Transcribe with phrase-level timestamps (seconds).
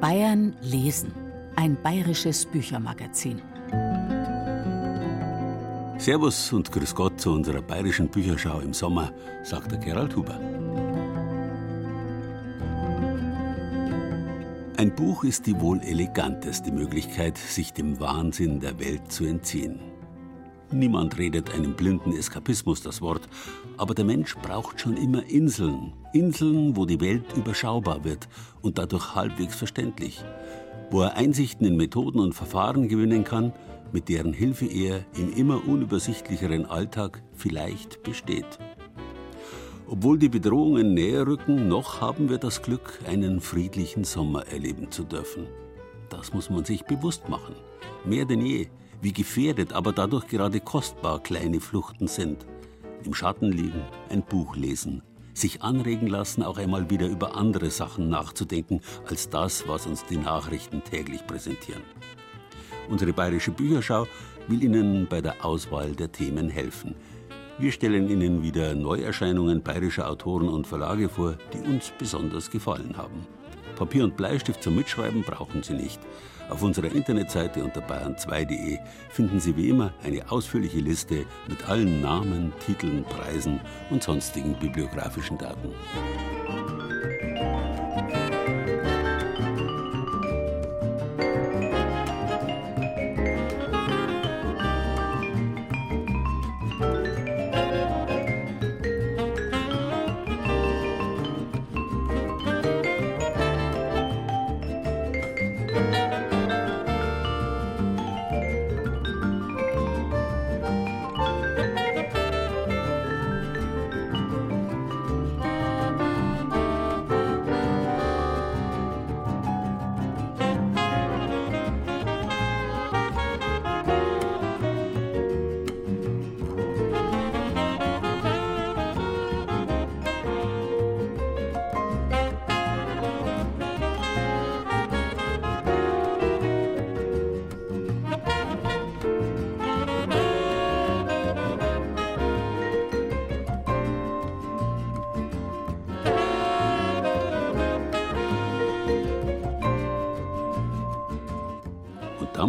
[0.00, 1.12] Bayern lesen,
[1.56, 3.42] ein bayerisches Büchermagazin.
[5.98, 9.12] Servus und Grüß Gott zu unserer bayerischen Bücherschau im Sommer,
[9.42, 10.40] sagt der Gerald Huber.
[14.78, 19.89] Ein Buch ist die wohl eleganteste Möglichkeit, sich dem Wahnsinn der Welt zu entziehen.
[20.72, 23.28] Niemand redet einem blinden Eskapismus das Wort,
[23.76, 25.92] aber der Mensch braucht schon immer Inseln.
[26.12, 28.28] Inseln, wo die Welt überschaubar wird
[28.62, 30.24] und dadurch halbwegs verständlich.
[30.90, 33.52] Wo er Einsichten in Methoden und Verfahren gewinnen kann,
[33.92, 38.58] mit deren Hilfe er im immer unübersichtlicheren Alltag vielleicht besteht.
[39.88, 45.02] Obwohl die Bedrohungen näher rücken, noch haben wir das Glück, einen friedlichen Sommer erleben zu
[45.02, 45.48] dürfen.
[46.10, 47.56] Das muss man sich bewusst machen.
[48.04, 48.68] Mehr denn je
[49.02, 52.46] wie gefährdet, aber dadurch gerade kostbar kleine Fluchten sind.
[53.04, 58.08] Im Schatten liegen, ein Buch lesen, sich anregen lassen, auch einmal wieder über andere Sachen
[58.08, 61.82] nachzudenken, als das, was uns die Nachrichten täglich präsentieren.
[62.88, 64.06] Unsere bayerische Bücherschau
[64.48, 66.94] will Ihnen bei der Auswahl der Themen helfen.
[67.58, 73.26] Wir stellen Ihnen wieder Neuerscheinungen bayerischer Autoren und Verlage vor, die uns besonders gefallen haben.
[73.76, 76.00] Papier und Bleistift zum Mitschreiben brauchen Sie nicht.
[76.50, 78.78] Auf unserer Internetseite unter bayern2.de
[79.10, 85.38] finden Sie wie immer eine ausführliche Liste mit allen Namen, Titeln, Preisen und sonstigen bibliografischen
[85.38, 85.72] Daten.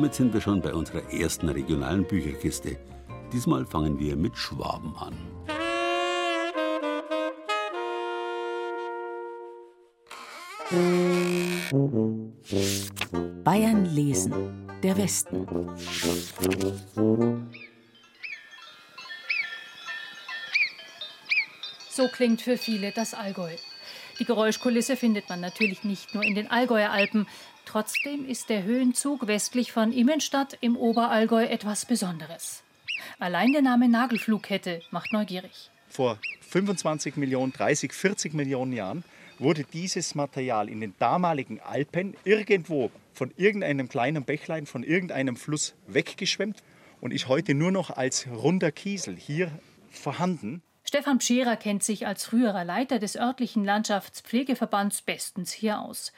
[0.01, 2.75] Damit sind wir schon bei unserer ersten regionalen Bücherkiste.
[3.31, 5.15] Diesmal fangen wir mit Schwaben an.
[13.43, 14.67] Bayern lesen.
[14.81, 15.45] Der Westen.
[21.91, 23.51] So klingt für viele das Allgäu.
[24.17, 27.27] Die Geräuschkulisse findet man natürlich nicht nur in den Allgäuer Alpen,
[27.71, 32.63] Trotzdem ist der Höhenzug westlich von Immenstadt im Oberallgäu etwas Besonderes.
[33.17, 35.71] Allein der Name Nagelflugkette macht neugierig.
[35.87, 39.05] Vor 25 Millionen, 30, 40 Millionen Jahren
[39.39, 45.73] wurde dieses Material in den damaligen Alpen irgendwo von irgendeinem kleinen Bächlein, von irgendeinem Fluss
[45.87, 46.61] weggeschwemmt
[46.99, 49.49] und ist heute nur noch als runder Kiesel hier
[49.89, 50.61] vorhanden.
[50.83, 56.11] Stefan Pscherer kennt sich als früherer Leiter des örtlichen Landschaftspflegeverbands bestens hier aus.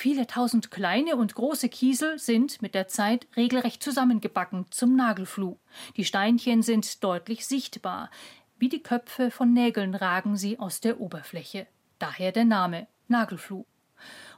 [0.00, 5.56] Viele tausend kleine und große Kiesel sind mit der Zeit regelrecht zusammengebacken zum Nagelfluh.
[5.96, 8.08] Die Steinchen sind deutlich sichtbar.
[8.60, 11.66] Wie die Köpfe von Nägeln ragen sie aus der Oberfläche.
[11.98, 13.64] Daher der Name Nagelfluh.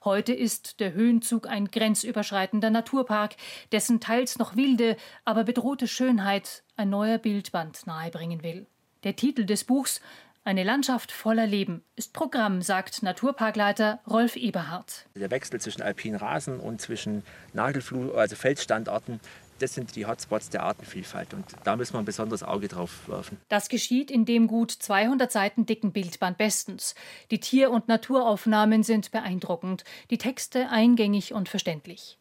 [0.02, 3.36] Heute ist der Höhenzug ein grenzüberschreitender Naturpark,
[3.70, 8.66] dessen teils noch wilde, aber bedrohte Schönheit ein neuer Bildband nahebringen will.
[9.04, 10.00] Der Titel des Buchs
[10.42, 15.06] eine Landschaft voller Leben ist Programm, sagt Naturparkleiter Rolf Eberhardt.
[15.14, 19.20] Der Wechsel zwischen alpinen Rasen und zwischen Nagelfluh, also Felsstandorten,
[19.58, 23.38] das sind die Hotspots der Artenvielfalt und da müssen wir ein besonderes Auge drauf werfen.
[23.48, 26.94] Das geschieht in dem gut 200 Seiten dicken Bildband bestens.
[27.30, 32.18] Die Tier- und Naturaufnahmen sind beeindruckend, die Texte eingängig und verständlich.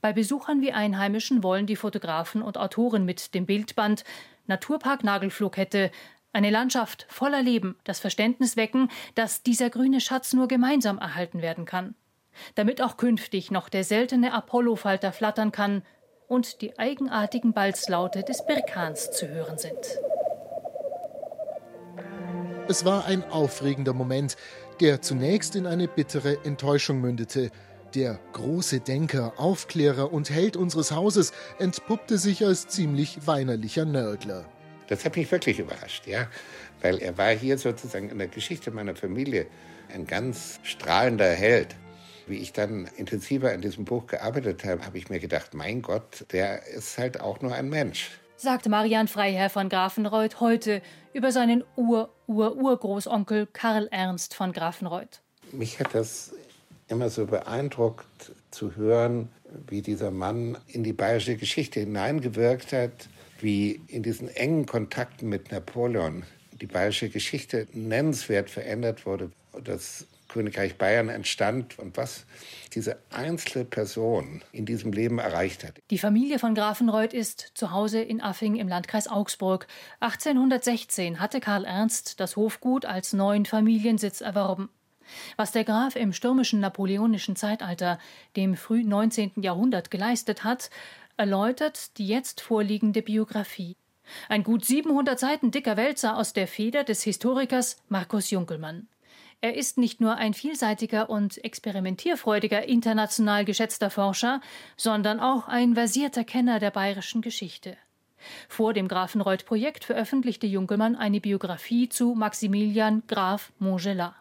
[0.00, 4.04] Bei Besuchern wie Einheimischen wollen die Fotografen und Autoren mit dem Bildband
[4.46, 5.90] Naturpark Nagelflughette
[6.34, 11.64] eine Landschaft voller Leben, das Verständnis wecken, dass dieser grüne Schatz nur gemeinsam erhalten werden
[11.64, 11.94] kann.
[12.56, 15.82] Damit auch künftig noch der seltene Apollofalter flattern kann
[16.26, 19.78] und die eigenartigen Balzlaute des Birkans zu hören sind.
[22.66, 24.36] Es war ein aufregender Moment,
[24.80, 27.50] der zunächst in eine bittere Enttäuschung mündete.
[27.94, 34.46] Der große Denker, Aufklärer und Held unseres Hauses entpuppte sich als ziemlich weinerlicher Nörgler.
[34.88, 36.28] Das hat mich wirklich überrascht, ja,
[36.82, 39.46] weil er war hier sozusagen in der Geschichte meiner Familie
[39.92, 41.76] ein ganz strahlender Held.
[42.26, 46.24] Wie ich dann intensiver an diesem Buch gearbeitet habe, habe ich mir gedacht, mein Gott,
[46.32, 48.10] der ist halt auch nur ein Mensch.
[48.36, 50.82] Sagt Marian Freiherr von Grafenreuth heute
[51.12, 55.20] über seinen Ur-Ur-Urgroßonkel Karl Ernst von Grafenreuth.
[55.52, 56.32] Mich hat das
[56.88, 59.28] immer so beeindruckt zu hören,
[59.68, 63.08] wie dieser Mann in die bayerische Geschichte hineingewirkt hat,
[63.40, 66.24] wie in diesen engen Kontakten mit Napoleon
[66.60, 69.30] die bayerische Geschichte nennenswert verändert wurde.
[69.62, 72.24] Das Königreich Bayern entstand und was
[72.72, 75.74] diese einzelne Person in diesem Leben erreicht hat.
[75.90, 79.68] Die Familie von Grafenreuth ist zu Hause in Affing im Landkreis Augsburg.
[80.00, 84.70] 1816 hatte Karl Ernst das Hofgut als neuen Familiensitz erworben.
[85.36, 87.98] Was der Graf im stürmischen napoleonischen Zeitalter,
[88.36, 89.32] dem frühen 19.
[89.36, 90.70] Jahrhundert, geleistet hat,
[91.16, 93.76] erläutert die jetzt vorliegende Biografie.
[94.28, 98.88] Ein gut 700 Seiten dicker Wälzer aus der Feder des Historikers Markus Junkelmann.
[99.40, 104.40] Er ist nicht nur ein vielseitiger und experimentierfreudiger, international geschätzter Forscher,
[104.76, 107.76] sondern auch ein versierter Kenner der bayerischen Geschichte.
[108.48, 114.14] Vor dem Grafenreuth-Projekt veröffentlichte Junkelmann eine Biografie zu Maximilian Graf Montgelat.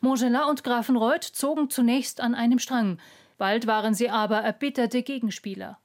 [0.00, 2.98] Montgelat und Grafenreuth zogen zunächst an einem Strang,
[3.38, 5.78] bald waren sie aber erbitterte Gegenspieler.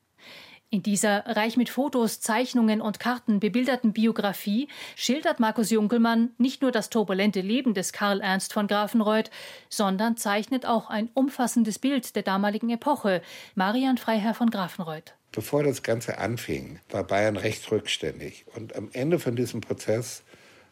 [0.76, 4.68] In dieser reich mit Fotos, Zeichnungen und Karten bebilderten Biografie
[4.98, 9.32] schildert Markus Junkelmann nicht nur das turbulente Leben des Karl Ernst von Grafenreuth,
[9.70, 13.22] sondern zeichnet auch ein umfassendes Bild der damaligen Epoche.
[13.56, 15.14] Marian Freiherr von Grafenreuth.
[15.32, 18.44] Bevor das Ganze anfing, war Bayern recht rückständig.
[18.54, 20.24] Und am Ende von diesem Prozess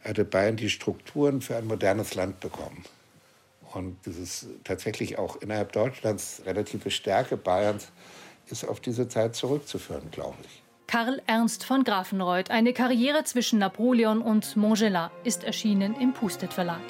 [0.04, 2.84] hatte Bayern die Strukturen für ein modernes Land bekommen.
[3.74, 7.88] Und dieses tatsächlich auch innerhalb Deutschlands relative Stärke Bayerns
[8.50, 10.63] ist auf diese Zeit zurückzuführen, glaube ich.
[10.88, 16.81] Karl Ernst von Grafenreuth, eine Karriere zwischen Napoleon und Montgelat, ist erschienen im Pustet Verlag.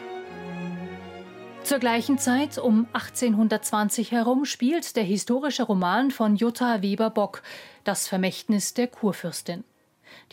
[1.63, 7.41] Zur gleichen Zeit, um 1820 herum, spielt der historische Roman von Jutta Weber-Bock,
[7.85, 9.63] Das Vermächtnis der Kurfürstin.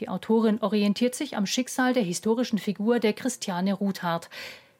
[0.00, 4.28] Die Autorin orientiert sich am Schicksal der historischen Figur der Christiane Ruthard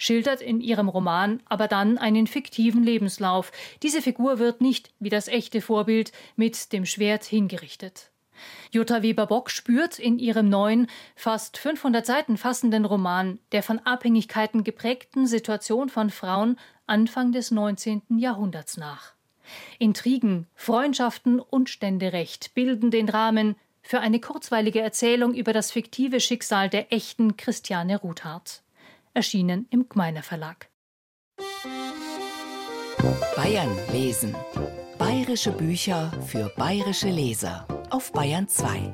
[0.00, 3.52] schildert in ihrem Roman aber dann einen fiktiven Lebenslauf.
[3.82, 8.10] Diese Figur wird nicht, wie das echte Vorbild, mit dem Schwert hingerichtet.
[8.70, 15.26] Jutta Weber-Bock spürt in ihrem neuen, fast 500 Seiten fassenden Roman der von Abhängigkeiten geprägten
[15.26, 18.02] Situation von Frauen Anfang des 19.
[18.16, 19.12] Jahrhunderts nach.
[19.78, 26.70] Intrigen, Freundschaften und Ständerecht bilden den Rahmen für eine kurzweilige Erzählung über das fiktive Schicksal
[26.70, 28.62] der echten Christiane Ruthard
[29.14, 30.70] erschienen im Gmeiner Verlag.
[33.36, 34.34] Bayern lesen.
[34.98, 38.92] Bayerische Bücher für bayerische Leser auf Bayern 2.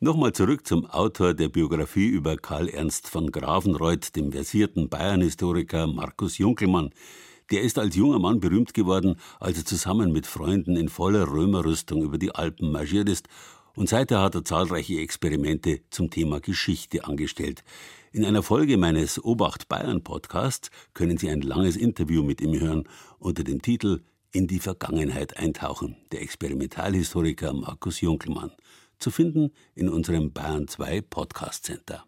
[0.00, 6.38] Nochmal zurück zum Autor der Biografie über Karl Ernst von Grafenreuth, dem versierten Bayern-Historiker Markus
[6.38, 6.90] Junkelmann.
[7.50, 12.02] Der ist als junger Mann berühmt geworden, als er zusammen mit Freunden in voller Römerrüstung
[12.02, 13.28] über die Alpen marschiert ist.
[13.76, 17.62] Und seither hat er zahlreiche Experimente zum Thema Geschichte angestellt.
[18.14, 22.84] In einer Folge meines Obacht Bayern Podcasts können Sie ein langes Interview mit ihm hören
[23.18, 25.96] unter dem Titel In die Vergangenheit eintauchen.
[26.12, 28.52] Der Experimentalhistoriker Markus Junkelmann.
[28.98, 32.04] Zu finden in unserem Bayern 2 Podcast Center.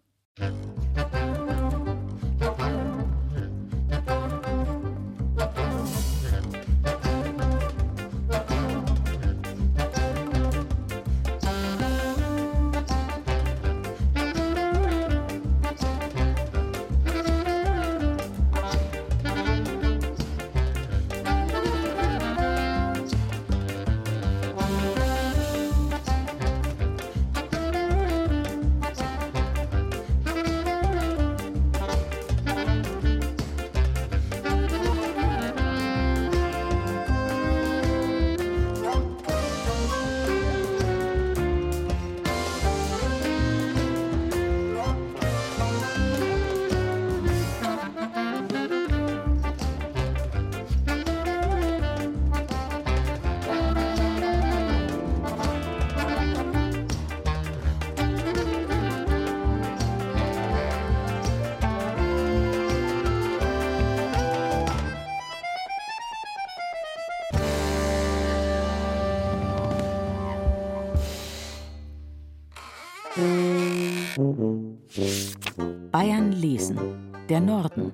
[77.55, 77.89] Norden.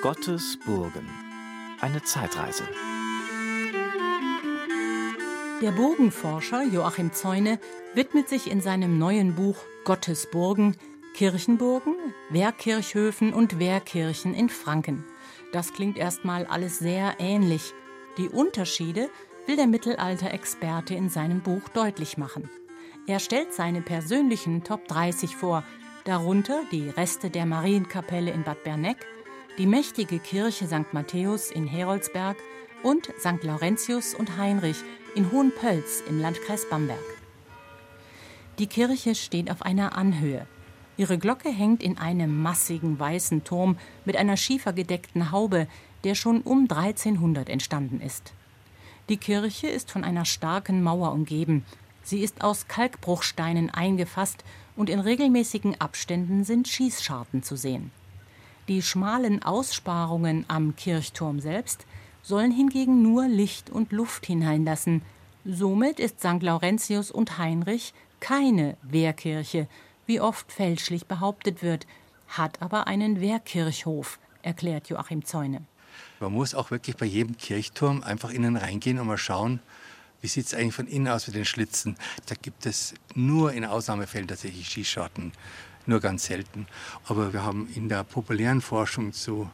[0.00, 1.10] Gottes Burgen.
[1.82, 2.62] Eine Zeitreise.
[5.60, 7.58] Der Burgenforscher Joachim Zäune
[7.94, 10.76] widmet sich in seinem neuen Buch Gottes Burgen
[11.14, 11.96] Kirchenburgen,
[12.30, 15.04] Wehrkirchhöfen und Wehrkirchen in Franken.
[15.52, 17.74] Das klingt erstmal alles sehr ähnlich.
[18.16, 19.10] Die Unterschiede
[19.46, 22.50] will der Mittelalter-Experte in seinem Buch deutlich machen.
[23.06, 25.62] Er stellt seine persönlichen Top 30 vor,
[26.04, 28.98] darunter die Reste der Marienkapelle in Bad Berneck,
[29.58, 30.92] die mächtige Kirche St.
[30.92, 32.36] Matthäus in Heroldsberg
[32.82, 33.42] und St.
[33.42, 34.76] Laurentius und Heinrich
[35.14, 36.98] in Hohenpölz im Landkreis Bamberg.
[38.58, 40.46] Die Kirche steht auf einer Anhöhe.
[40.96, 45.68] Ihre Glocke hängt in einem massigen weißen Turm mit einer schiefergedeckten Haube,
[46.04, 48.32] der schon um 1300 entstanden ist.
[49.08, 51.64] Die Kirche ist von einer starken Mauer umgeben.
[52.02, 54.44] Sie ist aus Kalkbruchsteinen eingefasst
[54.74, 57.92] und in regelmäßigen Abständen sind Schießscharten zu sehen.
[58.68, 61.86] Die schmalen Aussparungen am Kirchturm selbst
[62.22, 65.02] sollen hingegen nur Licht und Luft hineinlassen.
[65.44, 66.42] Somit ist St.
[66.42, 69.68] Laurentius und Heinrich keine Wehrkirche,
[70.06, 71.86] wie oft fälschlich behauptet wird,
[72.26, 75.62] hat aber einen Wehrkirchhof, erklärt Joachim Zäune.
[76.20, 79.60] Man muss auch wirklich bei jedem Kirchturm einfach innen reingehen und mal schauen,
[80.22, 81.96] wie sieht es eigentlich von innen aus mit den Schlitzen.
[82.26, 85.32] Da gibt es nur in Ausnahmefällen tatsächlich Schießscharten,
[85.84, 86.66] nur ganz selten.
[87.06, 89.50] Aber wir haben in der populären Forschung zu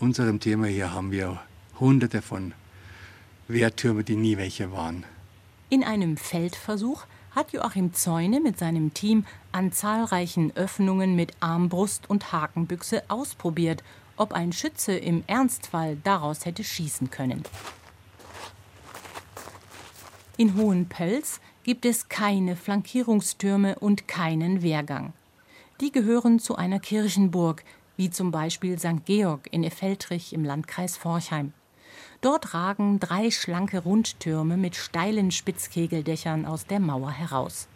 [0.00, 1.40] unserem Thema hier haben wir
[1.78, 2.54] hunderte von
[3.48, 5.04] Wehrtürmen, die nie welche waren.
[5.70, 12.32] In einem Feldversuch hat Joachim Zäune mit seinem Team an zahlreichen Öffnungen mit Armbrust und
[12.32, 13.82] Hakenbüchse ausprobiert,
[14.18, 17.42] ob ein Schütze im Ernstfall daraus hätte schießen können.
[20.36, 25.12] In Hohenpölz gibt es keine Flankierungstürme und keinen Wehrgang.
[25.80, 27.64] Die gehören zu einer Kirchenburg,
[27.96, 29.04] wie zum Beispiel St.
[29.04, 31.52] Georg in Effeltrich im Landkreis Forchheim.
[32.20, 37.68] Dort ragen drei schlanke Rundtürme mit steilen Spitzkegeldächern aus der Mauer heraus.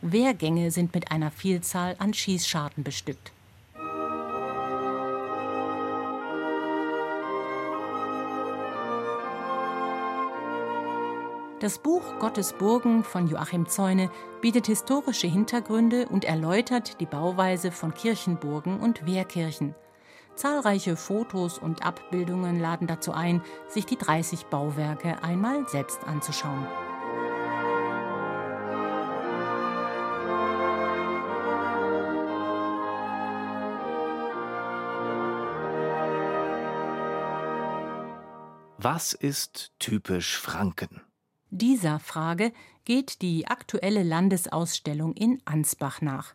[0.00, 3.32] Wehrgänge sind mit einer Vielzahl an Schießscharten bestückt.
[11.60, 17.92] Das Buch Gottes Burgen von Joachim Zäune bietet historische Hintergründe und erläutert die Bauweise von
[17.92, 19.74] Kirchenburgen und Wehrkirchen.
[20.36, 26.64] Zahlreiche Fotos und Abbildungen laden dazu ein, sich die 30 Bauwerke einmal selbst anzuschauen.
[38.76, 41.07] Was ist typisch Franken?
[41.50, 42.52] Dieser Frage
[42.84, 46.34] geht die aktuelle Landesausstellung in Ansbach nach.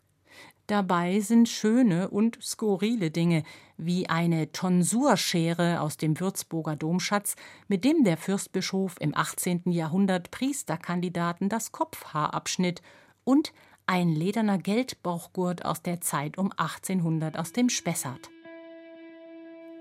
[0.68, 3.44] Dabei sind schöne und skurrile Dinge,
[3.78, 7.36] wie eine Tonsurschere aus dem Würzburger Domschatz,
[7.68, 9.64] mit dem der Fürstbischof im 18.
[9.72, 12.82] Jahrhundert Priesterkandidaten das Kopfhaar abschnitt,
[13.26, 13.54] und
[13.86, 18.30] ein lederner Geldbauchgurt aus der Zeit um 1800 aus dem Spessart.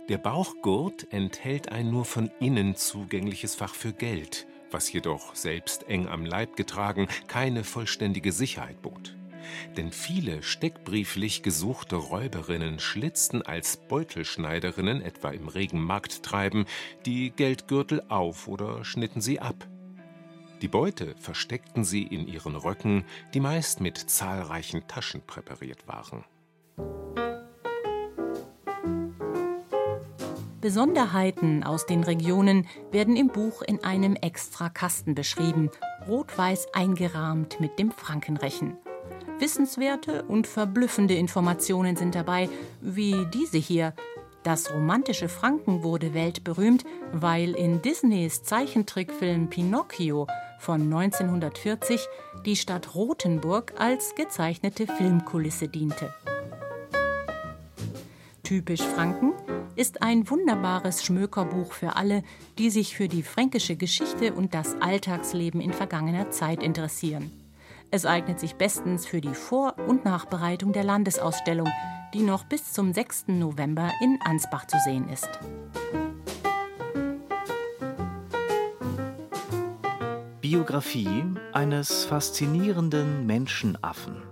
[0.08, 6.08] Der Bauchgurt enthält ein nur von innen zugängliches Fach für Geld, was jedoch, selbst eng
[6.08, 9.14] am Leib getragen, keine vollständige Sicherheit bot
[9.76, 16.66] denn viele steckbrieflich gesuchte Räuberinnen schlitzten als Beutelschneiderinnen, etwa im regen Markttreiben,
[17.06, 19.66] die Geldgürtel auf oder schnitten sie ab.
[20.60, 26.24] Die Beute versteckten sie in ihren Röcken, die meist mit zahlreichen Taschen präpariert waren.
[30.62, 35.70] Besonderheiten aus den Regionen werden im Buch in einem extra Kasten beschrieben,
[36.06, 38.78] rot-weiß eingerahmt mit dem Frankenrechen.
[39.40, 42.48] Wissenswerte und verblüffende Informationen sind dabei,
[42.80, 43.92] wie diese hier.
[44.44, 50.28] Das romantische Franken wurde weltberühmt, weil in Disneys Zeichentrickfilm Pinocchio
[50.60, 52.06] von 1940
[52.46, 56.14] die Stadt Rothenburg als gezeichnete Filmkulisse diente.
[58.42, 59.32] Typisch Franken
[59.76, 62.22] ist ein wunderbares Schmökerbuch für alle,
[62.58, 67.30] die sich für die fränkische Geschichte und das Alltagsleben in vergangener Zeit interessieren.
[67.92, 71.68] Es eignet sich bestens für die Vor- und Nachbereitung der Landesausstellung,
[72.14, 73.28] die noch bis zum 6.
[73.28, 75.28] November in Ansbach zu sehen ist.
[80.40, 84.31] Biografie eines faszinierenden Menschenaffen.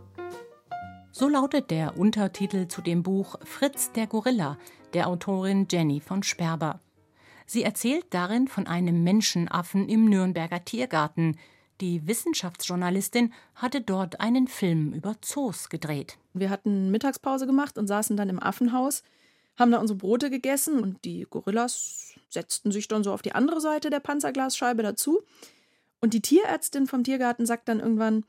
[1.12, 4.58] So lautet der Untertitel zu dem Buch Fritz der Gorilla
[4.94, 6.80] der Autorin Jenny von Sperber.
[7.46, 11.36] Sie erzählt darin von einem Menschenaffen im Nürnberger Tiergarten,
[11.80, 16.18] die Wissenschaftsjournalistin hatte dort einen Film über Zoos gedreht.
[16.34, 19.02] Wir hatten Mittagspause gemacht und saßen dann im Affenhaus,
[19.58, 23.60] haben da unsere Brote gegessen und die Gorillas setzten sich dann so auf die andere
[23.60, 25.22] Seite der Panzerglasscheibe dazu.
[26.00, 28.24] Und die Tierärztin vom Tiergarten sagt dann irgendwann,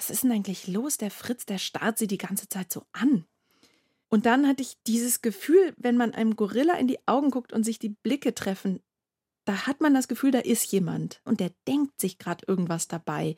[0.00, 0.96] was ist denn eigentlich los?
[0.96, 3.26] Der Fritz, der starrt sie die ganze Zeit so an.
[4.08, 7.64] Und dann hatte ich dieses Gefühl, wenn man einem Gorilla in die Augen guckt und
[7.64, 8.80] sich die Blicke treffen,
[9.44, 13.36] da hat man das Gefühl, da ist jemand und der denkt sich gerade irgendwas dabei.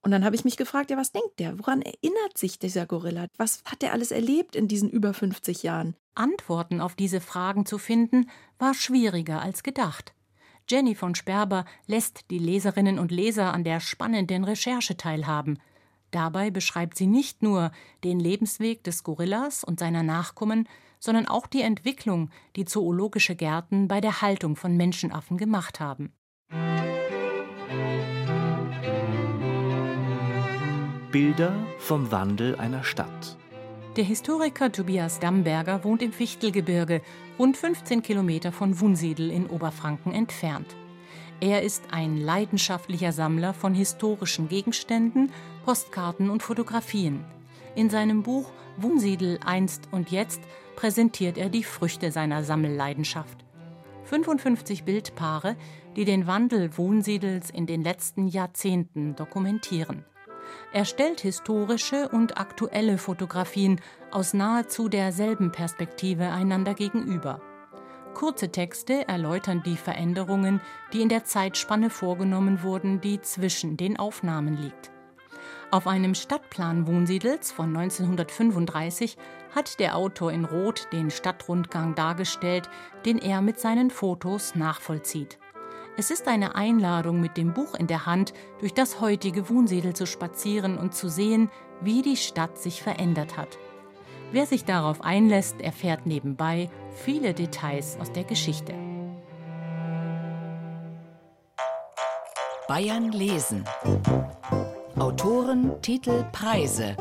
[0.00, 1.58] Und dann habe ich mich gefragt, ja, was denkt der?
[1.58, 3.26] Woran erinnert sich dieser Gorilla?
[3.36, 5.96] Was hat er alles erlebt in diesen über 50 Jahren?
[6.14, 10.14] Antworten auf diese Fragen zu finden, war schwieriger als gedacht.
[10.70, 15.58] Jenny von Sperber lässt die Leserinnen und Leser an der spannenden Recherche teilhaben.
[16.10, 17.70] Dabei beschreibt sie nicht nur
[18.04, 20.68] den Lebensweg des Gorillas und seiner Nachkommen,
[21.00, 26.12] sondern auch die Entwicklung, die zoologische Gärten bei der Haltung von Menschenaffen gemacht haben.
[31.10, 33.38] Bilder vom Wandel einer Stadt.
[33.96, 37.00] Der Historiker Tobias Damberger wohnt im Fichtelgebirge,
[37.38, 40.76] rund 15 Kilometer von Wunsiedel in Oberfranken entfernt.
[41.40, 45.30] Er ist ein leidenschaftlicher Sammler von historischen Gegenständen,
[45.64, 47.24] Postkarten und Fotografien.
[47.76, 50.40] In seinem Buch Wunsiedel einst und jetzt
[50.74, 53.44] präsentiert er die Früchte seiner Sammelleidenschaft.
[54.04, 55.54] 55 Bildpaare,
[55.94, 60.04] die den Wandel Wohnsiedels in den letzten Jahrzehnten dokumentieren.
[60.72, 63.80] Er stellt historische und aktuelle Fotografien
[64.10, 67.40] aus nahezu derselben Perspektive einander gegenüber.
[68.14, 70.60] Kurze Texte erläutern die Veränderungen,
[70.92, 74.90] die in der Zeitspanne vorgenommen wurden, die zwischen den Aufnahmen liegt.
[75.70, 79.18] Auf einem Stadtplan Wohnsiedels von 1935
[79.54, 82.70] hat der Autor in Rot den Stadtrundgang dargestellt,
[83.04, 85.38] den er mit seinen Fotos nachvollzieht.
[85.98, 90.06] Es ist eine Einladung, mit dem Buch in der Hand durch das heutige Wohnsiedel zu
[90.06, 91.50] spazieren und zu sehen,
[91.80, 93.58] wie die Stadt sich verändert hat.
[94.30, 96.68] Wer sich darauf einlässt, erfährt nebenbei
[97.04, 98.74] viele Details aus der Geschichte.
[102.68, 103.64] Bayern lesen.
[104.98, 106.96] Autoren, Titel, Preise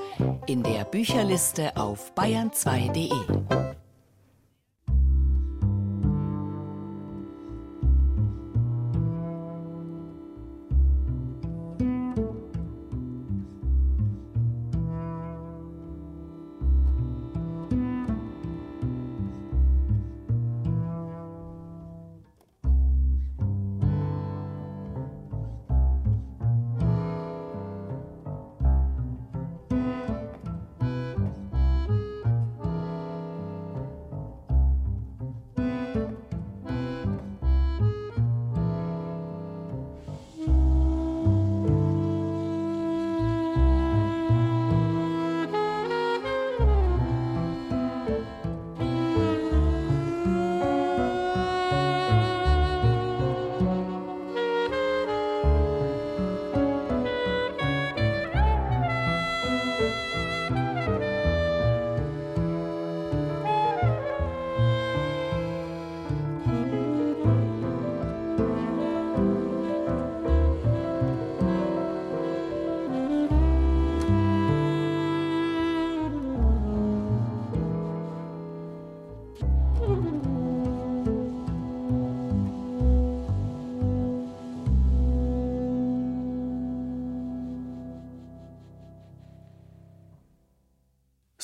[0.45, 3.66] in der Bücherliste auf bayern2.de.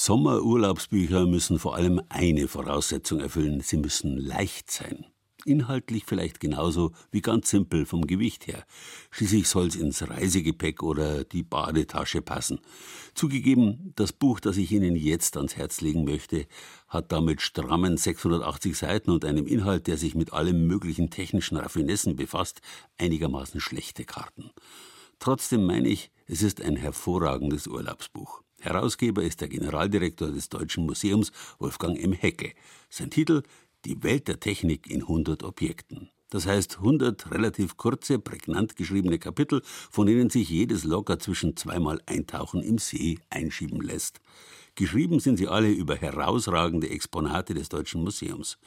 [0.06, 5.06] Sommerurlaubsbücher müssen vor allem eine Voraussetzung erfüllen, sie müssen leicht sein.
[5.46, 8.66] Inhaltlich vielleicht genauso wie ganz simpel vom Gewicht her.
[9.12, 12.60] Schließlich soll es ins Reisegepäck oder die Badetasche passen.
[13.14, 16.48] Zugegeben, das Buch, das ich Ihnen jetzt ans Herz legen möchte,
[16.90, 22.18] hat damit strammen 680 Seiten und einem Inhalt, der sich mit allen möglichen technischen Raffinessen
[22.18, 22.60] befasst,
[22.98, 24.52] einigermaßen schlechte Karten.
[25.20, 28.44] Trotzdem meine ich, es ist ein hervorragendes Urlaubsbuch.
[28.64, 32.14] Herausgeber ist der Generaldirektor des Deutschen Museums Wolfgang M.
[32.14, 32.54] Hecke.
[32.90, 33.44] Sein Titel
[33.84, 36.10] Die Welt der Technik in 100 Objekten.
[36.30, 42.00] Das heißt 100 relativ kurze, prägnant geschriebene Kapitel, von denen sich jedes locker zwischen zweimal
[42.06, 44.22] Eintauchen im See einschieben lässt.
[44.76, 48.58] Geschrieben sind sie alle über herausragende Exponate des Deutschen Museums.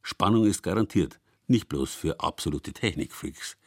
[0.00, 3.58] Spannung ist garantiert, nicht bloß für absolute Technikfreaks.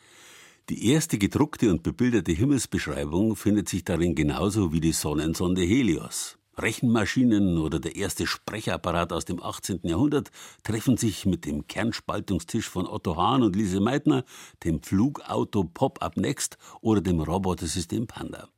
[0.69, 6.37] Die erste gedruckte und bebilderte Himmelsbeschreibung findet sich darin genauso wie die Sonnensonde Helios.
[6.57, 9.79] Rechenmaschinen oder der erste Sprechapparat aus dem 18.
[9.83, 10.29] Jahrhundert
[10.63, 14.25] treffen sich mit dem Kernspaltungstisch von Otto Hahn und Lise Meitner,
[14.65, 18.49] dem Flugauto Pop-Up Next oder dem Robotersystem Panda.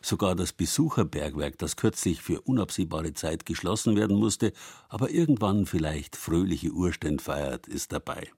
[0.00, 4.54] Sogar das Besucherbergwerk, das kürzlich für unabsehbare Zeit geschlossen werden musste,
[4.88, 8.30] aber irgendwann vielleicht fröhliche Urständ feiert, ist dabei.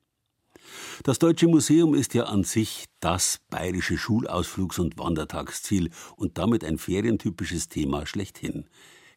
[1.03, 6.79] Das Deutsche Museum ist ja an sich das bayerische Schulausflugs- und Wandertagsziel und damit ein
[6.79, 8.67] ferientypisches Thema schlechthin.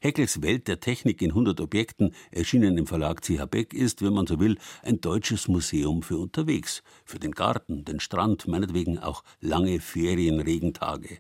[0.02, 4.28] Heckles Welt der Technik in 100 Objekten, erschienen im Verlag CH Beck, ist, wenn man
[4.28, 6.84] so will, ein deutsches Museum für unterwegs.
[7.06, 11.18] Für den Garten, den Strand, meinetwegen auch lange Ferienregentage.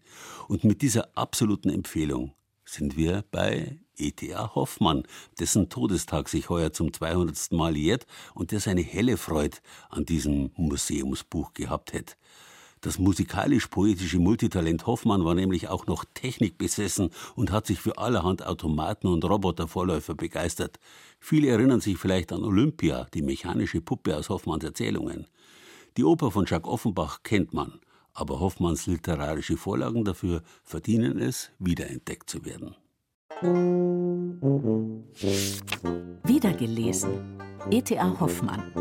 [0.48, 4.56] Und mit dieser absoluten Empfehlung sind wir bei E.T.A.
[4.56, 5.04] Hoffmann,
[5.40, 7.52] dessen Todestag sich heuer zum 200.
[7.52, 9.58] Mal jährt und der seine helle Freude
[9.90, 12.16] an diesem Museumsbuch gehabt hätte.
[12.86, 19.08] Das musikalisch-poetische Multitalent Hoffmann war nämlich auch noch technikbesessen und hat sich für allerhand Automaten
[19.08, 20.80] und Robotervorläufer begeistert.
[21.20, 25.26] Viele erinnern sich vielleicht an Olympia, die mechanische Puppe aus Hoffmanns Erzählungen.
[25.98, 27.80] Die Oper von Jacques Offenbach kennt man,
[28.14, 32.76] aber Hoffmanns literarische Vorlagen dafür verdienen es, wiederentdeckt zu werden.
[36.24, 37.40] Wiedergelesen.
[37.70, 38.20] E.T.A.
[38.20, 38.72] Hoffmann.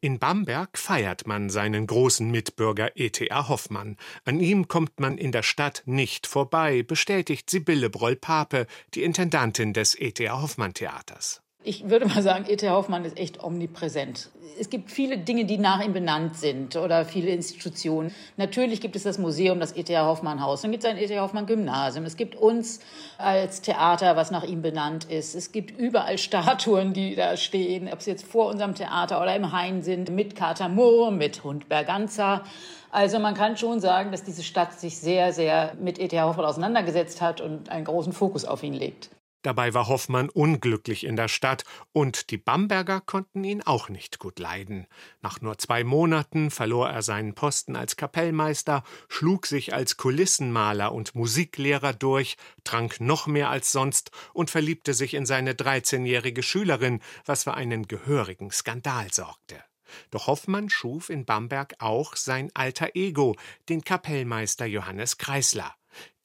[0.00, 3.48] In Bamberg feiert man seinen großen Mitbürger E.T.A.
[3.48, 3.96] Hoffmann.
[4.24, 9.98] An ihm kommt man in der Stadt nicht vorbei, bestätigt Sibylle Broll-Pape, die Intendantin des
[9.98, 10.40] E.T.A.
[10.40, 11.42] Hoffmann Theaters.
[11.68, 12.70] Ich würde mal sagen, E.T.
[12.70, 14.30] Hoffmann ist echt omnipräsent.
[14.58, 18.10] Es gibt viele Dinge, die nach ihm benannt sind oder viele Institutionen.
[18.38, 19.94] Natürlich gibt es das Museum, das E.T.
[19.98, 20.62] Hoffmann Haus.
[20.62, 21.20] Dann gibt es ein E.T.
[21.20, 22.06] Hoffmann Gymnasium.
[22.06, 22.80] Es gibt uns
[23.18, 25.34] als Theater, was nach ihm benannt ist.
[25.34, 29.52] Es gibt überall Statuen, die da stehen, ob es jetzt vor unserem Theater oder im
[29.52, 32.44] Hain sind, mit Kater Moor, mit Hund Berganza.
[32.90, 36.18] Also man kann schon sagen, dass diese Stadt sich sehr, sehr mit E.T.
[36.18, 39.10] Hoffmann auseinandergesetzt hat und einen großen Fokus auf ihn legt.
[39.42, 44.38] Dabei war Hoffmann unglücklich in der Stadt, und die Bamberger konnten ihn auch nicht gut
[44.38, 44.86] leiden.
[45.20, 51.14] Nach nur zwei Monaten verlor er seinen Posten als Kapellmeister, schlug sich als Kulissenmaler und
[51.14, 57.44] Musiklehrer durch, trank noch mehr als sonst und verliebte sich in seine 13-jährige Schülerin, was
[57.44, 59.62] für einen gehörigen Skandal sorgte.
[60.10, 63.36] Doch Hoffmann schuf in Bamberg auch sein alter Ego,
[63.68, 65.74] den Kapellmeister Johannes Kreisler.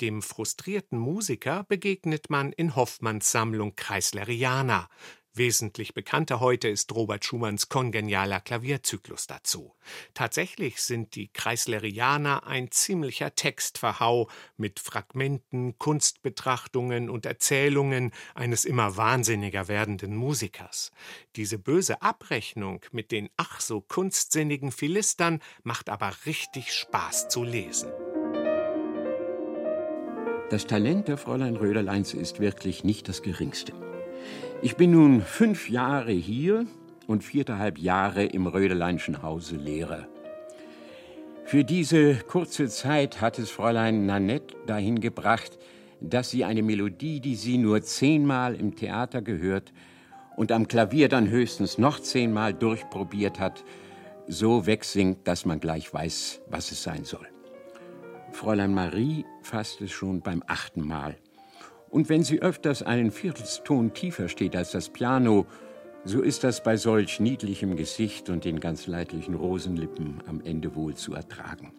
[0.01, 4.89] Dem frustrierten Musiker begegnet man in Hoffmanns Sammlung Kreisleriana.
[5.35, 9.73] Wesentlich bekannter heute ist Robert Schumanns kongenialer Klavierzyklus dazu.
[10.13, 19.67] Tatsächlich sind die Kreislerianer ein ziemlicher Textverhau mit Fragmenten, Kunstbetrachtungen und Erzählungen eines immer wahnsinniger
[19.67, 20.91] werdenden Musikers.
[21.35, 27.91] Diese böse Abrechnung mit den ach so kunstsinnigen Philistern macht aber richtig Spaß zu lesen.
[30.53, 33.73] Das Talent der Fräulein Röderleins ist wirklich nicht das geringste.
[34.61, 36.67] Ich bin nun fünf Jahre hier
[37.07, 40.07] und viereinhalb Jahre im Röderleinschen Hause Lehrer.
[41.43, 45.57] Für diese kurze Zeit hat es Fräulein Nanette dahin gebracht,
[46.01, 49.73] dass sie eine Melodie, die sie nur zehnmal im Theater gehört
[50.37, 53.63] und am Klavier dann höchstens noch zehnmal durchprobiert hat,
[54.27, 57.32] so wegsingt, dass man gleich weiß, was es sein soll.
[58.33, 61.17] Fräulein Marie fasst es schon beim achten Mal.
[61.89, 65.45] Und wenn sie öfters einen Viertelston tiefer steht als das Piano,
[66.03, 70.95] so ist das bei solch niedlichem Gesicht und den ganz leidlichen Rosenlippen am Ende wohl
[70.95, 71.71] zu ertragen.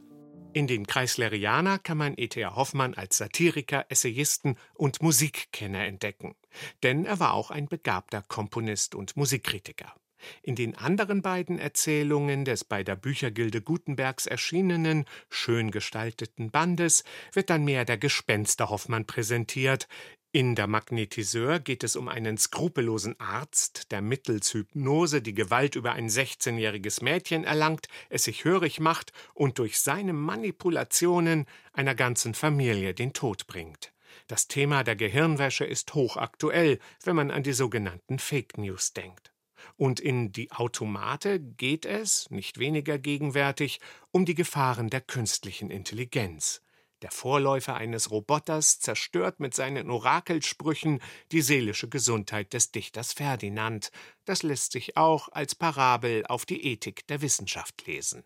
[0.52, 2.54] In den Kreislerianer kann man E.T.A.
[2.54, 6.36] Hoffmann als Satiriker, Essayisten und Musikkenner entdecken.
[6.84, 9.92] Denn er war auch ein begabter Komponist und Musikkritiker.
[10.42, 17.50] In den anderen beiden Erzählungen des bei der Büchergilde Gutenbergs erschienenen, schön gestalteten Bandes wird
[17.50, 19.88] dann mehr der Gespenster Hoffmann präsentiert.
[20.32, 25.92] In der Magnetiseur geht es um einen skrupellosen Arzt, der mittels Hypnose die Gewalt über
[25.92, 32.94] ein 16-jähriges Mädchen erlangt, es sich hörig macht und durch seine Manipulationen einer ganzen Familie
[32.94, 33.92] den Tod bringt.
[34.26, 39.33] Das Thema der Gehirnwäsche ist hochaktuell, wenn man an die sogenannten Fake News denkt.
[39.76, 43.80] Und in die Automate geht es, nicht weniger gegenwärtig,
[44.12, 46.62] um die Gefahren der künstlichen Intelligenz.
[47.02, 53.90] Der Vorläufer eines Roboters zerstört mit seinen Orakelsprüchen die seelische Gesundheit des Dichters Ferdinand.
[54.24, 58.24] Das lässt sich auch als Parabel auf die Ethik der Wissenschaft lesen.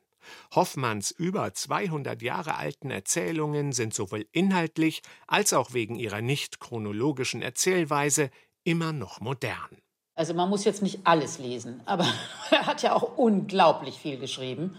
[0.55, 7.43] Hoffmanns über 200 Jahre alten Erzählungen sind sowohl inhaltlich als auch wegen ihrer nicht chronologischen
[7.43, 8.31] Erzählweise
[8.63, 9.79] immer noch modern.
[10.19, 12.05] Also man muss jetzt nicht alles lesen, aber
[12.51, 14.77] er hat ja auch unglaublich viel geschrieben.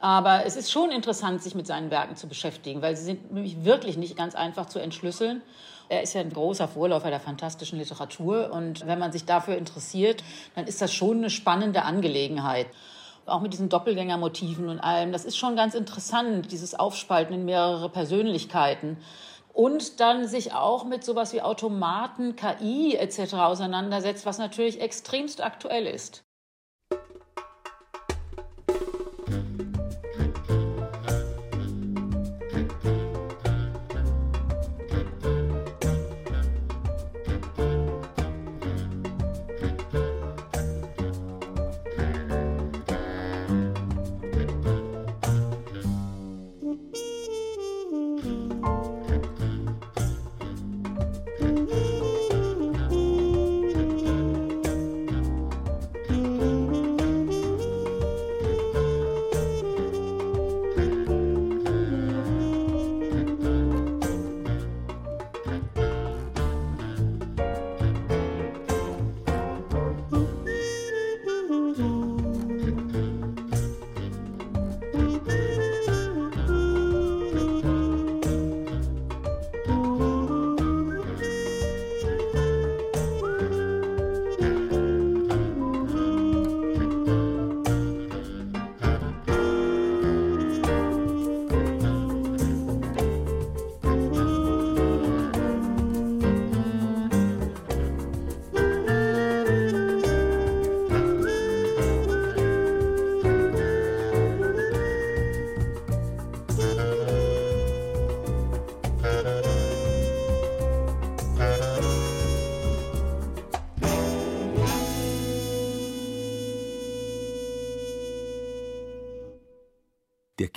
[0.00, 3.64] Aber es ist schon interessant, sich mit seinen Werken zu beschäftigen, weil sie sind nämlich
[3.64, 5.40] wirklich nicht ganz einfach zu entschlüsseln.
[5.88, 10.24] Er ist ja ein großer Vorläufer der fantastischen Literatur und wenn man sich dafür interessiert,
[10.56, 12.66] dann ist das schon eine spannende Angelegenheit.
[13.24, 15.12] Auch mit diesen Doppelgängermotiven und allem.
[15.12, 18.96] Das ist schon ganz interessant, dieses Aufspalten in mehrere Persönlichkeiten.
[19.52, 23.34] Und dann sich auch mit sowas wie Automaten, KI etc.
[23.34, 26.24] auseinandersetzt, was natürlich extremst aktuell ist.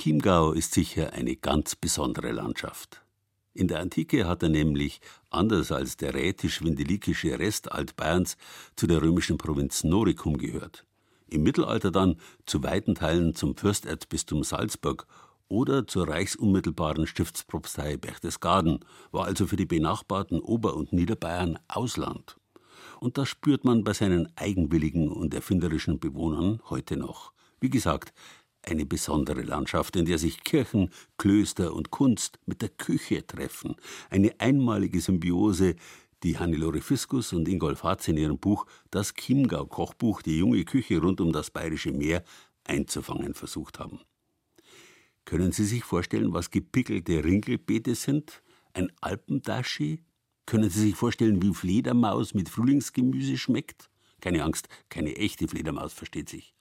[0.06, 3.02] Chiemgau ist sicher eine ganz besondere Landschaft.
[3.56, 8.38] In der Antike hat er nämlich, anders als der rätisch-windelikische Rest Altbayerns,
[8.76, 10.86] zu der römischen Provinz Noricum gehört.
[11.28, 15.08] Im Mittelalter dann zu weiten Teilen zum Fürsterzbistum Salzburg
[15.48, 22.38] oder zur reichsunmittelbaren Stiftspropstei Berchtesgaden, war also für die benachbarten Ober- und Niederbayern Ausland.
[23.00, 27.32] Und das spürt man bei seinen eigenwilligen und erfinderischen Bewohnern heute noch.
[27.60, 28.14] Wie gesagt,
[28.66, 33.76] eine besondere Landschaft, in der sich Kirchen, Klöster und Kunst mit der Küche treffen.
[34.10, 35.76] Eine einmalige Symbiose,
[36.24, 41.22] die Hannelore Fiskus und Ingolf Hatz in ihrem Buch Das Chiemgau-Kochbuch, die junge Küche rund
[41.22, 42.24] um das Bayerische Meer,
[42.64, 44.00] einzufangen versucht haben.
[45.26, 48.42] Können Sie sich vorstellen, was gepickelte Ringelbeete sind?
[48.74, 50.04] Ein Alpendaschi?
[50.46, 53.90] Können Sie sich vorstellen, wie Fledermaus mit Frühlingsgemüse schmeckt?
[54.22, 56.55] Keine Angst, keine echte Fledermaus, versteht sich.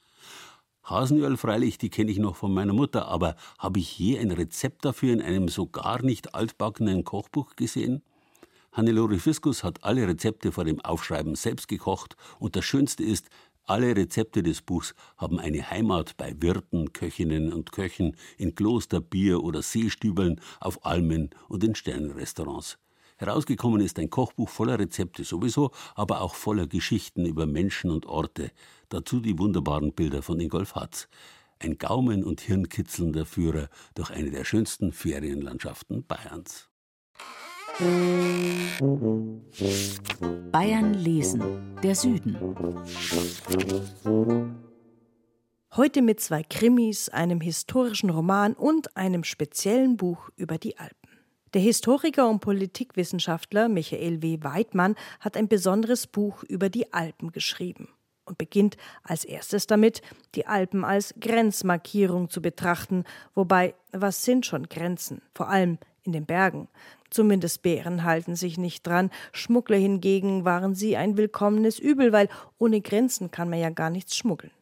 [0.85, 4.85] Hasenöl freilich, die kenne ich noch von meiner Mutter, aber habe ich je ein Rezept
[4.85, 8.03] dafür in einem so gar nicht altbackenen Kochbuch gesehen?
[8.70, 13.31] Hannelore Fiskus hat alle Rezepte vor dem Aufschreiben selbst gekocht und das Schönste ist,
[13.66, 19.42] alle Rezepte des Buchs haben eine Heimat bei Wirten, Köchinnen und Köchen, in Kloster, Bier
[19.42, 22.77] oder Seestübeln, auf Almen und in Sternenrestaurants.
[23.16, 28.50] Herausgekommen ist ein Kochbuch voller Rezepte sowieso, aber auch voller Geschichten über Menschen und Orte.
[28.88, 31.09] Dazu die wunderbaren Bilder von Ingolf Hatz.
[31.61, 36.68] Ein Gaumen- und Hirnkitzelnder Führer durch eine der schönsten Ferienlandschaften Bayerns.
[40.53, 41.42] Bayern lesen.
[41.83, 42.37] Der Süden.
[45.77, 51.04] Heute mit zwei Krimis, einem historischen Roman und einem speziellen Buch über die Alpen.
[51.55, 54.38] Der Historiker und Politikwissenschaftler Michael W.
[54.43, 57.90] Weidmann hat ein besonderes Buch über die Alpen geschrieben
[58.25, 60.03] und beginnt als erstes damit,
[60.35, 63.05] die Alpen als Grenzmarkierung zu betrachten,
[63.37, 66.67] wobei was sind schon Grenzen, vor allem in den Bergen.
[67.09, 72.81] Zumindest Bären halten sich nicht dran, Schmuggler hingegen waren sie ein willkommenes Übel, weil ohne
[72.81, 74.53] Grenzen kann man ja gar nichts schmuggeln.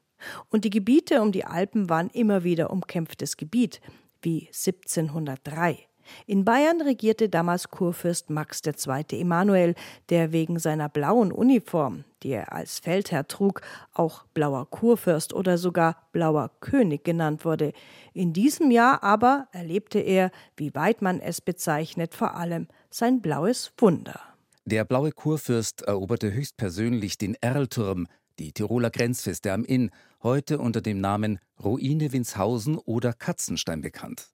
[0.51, 3.81] Und die Gebiete um die Alpen waren immer wieder umkämpftes Gebiet,
[4.21, 5.89] wie 1703.
[6.27, 9.21] In Bayern regierte damals Kurfürst Max II.
[9.21, 9.75] Emanuel,
[10.09, 13.61] der wegen seiner blauen Uniform, die er als Feldherr trug,
[13.93, 17.73] auch blauer Kurfürst oder sogar blauer König genannt wurde.
[18.13, 24.21] In diesem Jahr aber erlebte er, wie Weidmann es bezeichnet, vor allem sein blaues Wunder.
[24.65, 28.07] Der blaue Kurfürst eroberte höchstpersönlich den Erlturm,
[28.39, 29.91] die Tiroler Grenzfeste am Inn,
[30.23, 34.32] heute unter dem Namen Ruine Winshausen oder Katzenstein bekannt.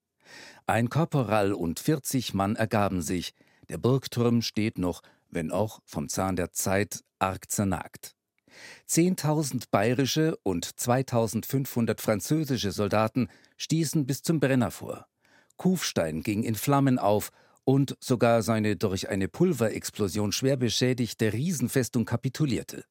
[0.66, 3.34] Ein Korporal und 40 Mann ergaben sich.
[3.68, 8.14] Der Burgturm steht noch, wenn auch vom Zahn der Zeit arg zernagt.
[8.86, 15.06] Zehntausend bayerische und 2500 französische Soldaten stießen bis zum Brenner vor.
[15.56, 17.30] Kufstein ging in Flammen auf
[17.64, 22.84] und sogar seine durch eine Pulverexplosion schwer beschädigte Riesenfestung kapitulierte.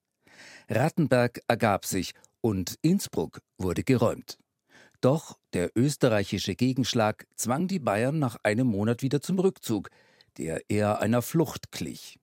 [0.69, 4.37] Rattenberg ergab sich und Innsbruck wurde geräumt.
[5.01, 9.89] Doch der österreichische Gegenschlag zwang die Bayern nach einem Monat wieder zum Rückzug.
[10.37, 12.19] der eher einer Flucht glich.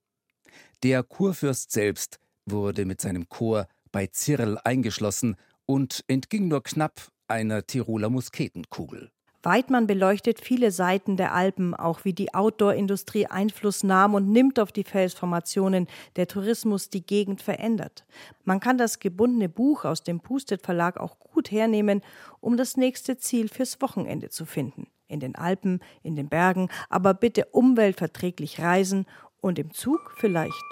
[0.85, 7.67] Der Kurfürst selbst wurde mit seinem Chor bei Zirl eingeschlossen und entging nur knapp einer
[7.67, 9.11] Tiroler Musketenkugel.
[9.45, 14.73] Weidmann beleuchtet viele Seiten der Alpen, auch wie die Outdoor-Industrie Einfluss nahm und nimmt auf
[14.73, 18.05] die Felsformationen, der Tourismus die Gegend verändert.
[18.45, 22.01] Man kann das gebundene Buch aus dem Pustet Verlag auch gut hernehmen,
[22.41, 24.87] um das nächste Ziel fürs Wochenende zu finden.
[25.09, 29.07] In den Alpen, in den Bergen, aber bitte umweltverträglich reisen
[29.41, 30.65] und im Zug vielleicht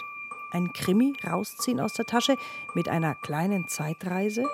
[0.52, 2.36] ein Krimi rausziehen aus der Tasche
[2.74, 4.44] mit einer kleinen Zeitreise.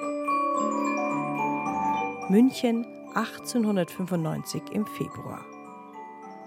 [2.29, 5.45] München 1895 im Februar.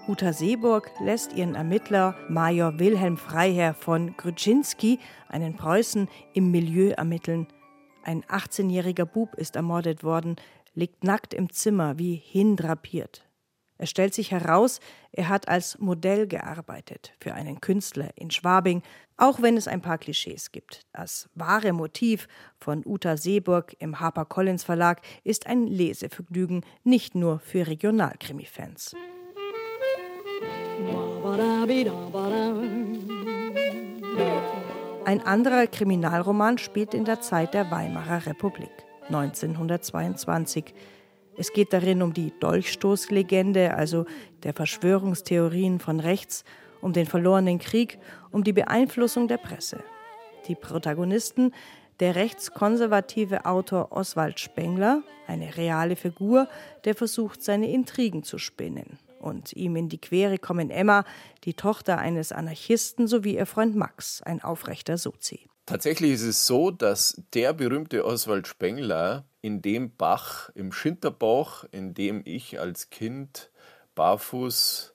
[0.07, 7.47] Uta Seeburg lässt ihren Ermittler Major Wilhelm Freiherr von Grudzinski, einen Preußen, im Milieu ermitteln.
[8.03, 10.37] Ein 18-jähriger Bub ist ermordet worden,
[10.73, 13.23] liegt nackt im Zimmer wie hindrapiert.
[13.81, 14.79] Es stellt sich heraus,
[15.11, 18.83] er hat als Modell gearbeitet für einen Künstler in Schwabing,
[19.17, 20.85] auch wenn es ein paar Klischees gibt.
[20.93, 22.27] Das wahre Motiv
[22.59, 28.95] von Uta Seeburg im HarperCollins Verlag ist ein Lesevergnügen, nicht nur für Regionalkrimi-Fans.
[35.05, 38.69] Ein anderer Kriminalroman spielt in der Zeit der Weimarer Republik,
[39.07, 40.71] 1922.
[41.37, 44.05] Es geht darin um die Dolchstoßlegende, also
[44.43, 46.43] der Verschwörungstheorien von rechts,
[46.81, 47.99] um den verlorenen Krieg,
[48.31, 49.83] um die Beeinflussung der Presse.
[50.47, 51.53] Die Protagonisten
[51.99, 56.47] der rechtskonservative Autor Oswald Spengler, eine reale Figur,
[56.83, 58.97] der versucht, seine Intrigen zu spinnen.
[59.19, 61.05] Und ihm in die Quere kommen Emma,
[61.43, 65.47] die Tochter eines Anarchisten, sowie ihr Freund Max, ein aufrechter Sozi.
[65.67, 71.93] Tatsächlich ist es so, dass der berühmte Oswald Spengler in dem Bach im Schinterbach, in
[71.93, 73.49] dem ich als Kind
[73.95, 74.93] barfuß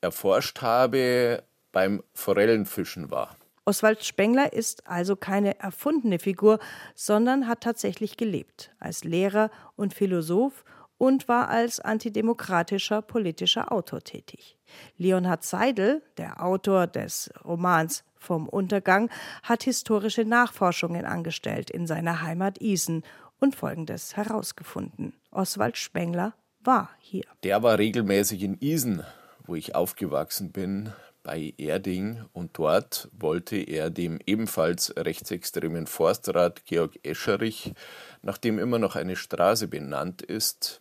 [0.00, 3.36] erforscht habe, beim Forellenfischen war.
[3.64, 6.58] Oswald Spengler ist also keine erfundene Figur,
[6.94, 10.64] sondern hat tatsächlich gelebt als Lehrer und Philosoph
[10.96, 14.56] und war als antidemokratischer politischer Autor tätig.
[14.96, 19.10] Leonhard Seidel, der Autor des Romans Vom Untergang,
[19.42, 23.04] hat historische Nachforschungen angestellt in seiner Heimat Isen
[23.40, 25.14] und Folgendes herausgefunden.
[25.30, 27.24] Oswald Spengler war hier.
[27.42, 29.02] Der war regelmäßig in Isen,
[29.46, 36.98] wo ich aufgewachsen bin, bei Erding und dort wollte er dem ebenfalls rechtsextremen Forstrat Georg
[37.02, 37.74] Escherich,
[38.22, 40.80] nachdem immer noch eine Straße benannt ist,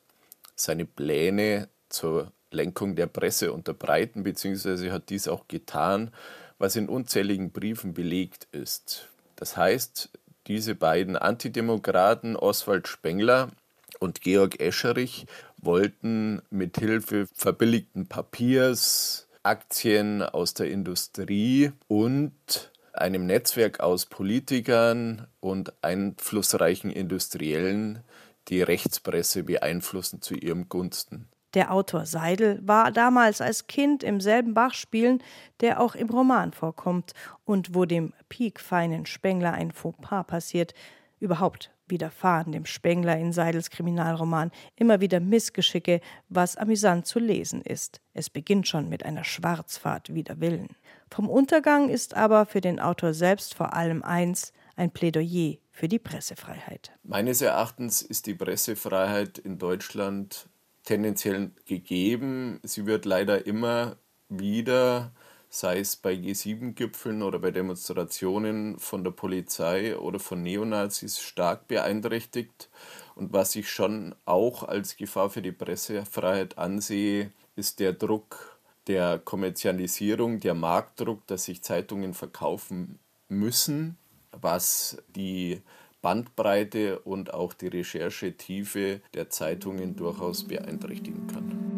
[0.55, 6.11] seine Pläne zur Lenkung der Presse unterbreiten, beziehungsweise hat dies auch getan,
[6.59, 9.09] was in unzähligen Briefen belegt ist.
[9.35, 10.09] Das heißt,
[10.47, 13.51] diese beiden Antidemokraten, Oswald Spengler
[13.99, 15.25] und Georg Escherich,
[15.57, 25.73] wollten mit Hilfe verbilligten Papiers, Aktien aus der Industrie und einem Netzwerk aus Politikern und
[25.83, 28.03] einflussreichen Industriellen
[28.47, 31.27] die Rechtspresse beeinflussen zu ihrem Gunsten.
[31.53, 35.23] Der Autor Seidel war damals als Kind im selben Bach spielen,
[35.61, 37.13] der auch im Roman vorkommt
[37.45, 40.73] und wo dem piekfeinen Spengler ein Fauxpas passiert.
[41.19, 48.01] Überhaupt widerfahren dem Spengler in Seidels Kriminalroman immer wieder Missgeschicke, was amüsant zu lesen ist.
[48.13, 50.75] Es beginnt schon mit einer Schwarzfahrt wider Willen.
[51.09, 55.99] Vom Untergang ist aber für den Autor selbst vor allem eins, ein Plädoyer für die
[55.99, 56.91] Pressefreiheit.
[57.03, 60.49] Meines Erachtens ist die Pressefreiheit in Deutschland
[60.87, 62.61] tendenziell gegeben.
[62.63, 63.97] Sie wird leider immer
[64.29, 65.11] wieder,
[65.49, 72.69] sei es bei G7-Gipfeln oder bei Demonstrationen von der Polizei oder von Neonazis, stark beeinträchtigt.
[73.15, 79.19] Und was ich schon auch als Gefahr für die Pressefreiheit ansehe, ist der Druck der
[79.19, 83.97] Kommerzialisierung, der Marktdruck, dass sich Zeitungen verkaufen müssen,
[84.31, 85.61] was die
[86.01, 91.76] Bandbreite und auch die Recherchetiefe der Zeitungen durchaus beeinträchtigen kann.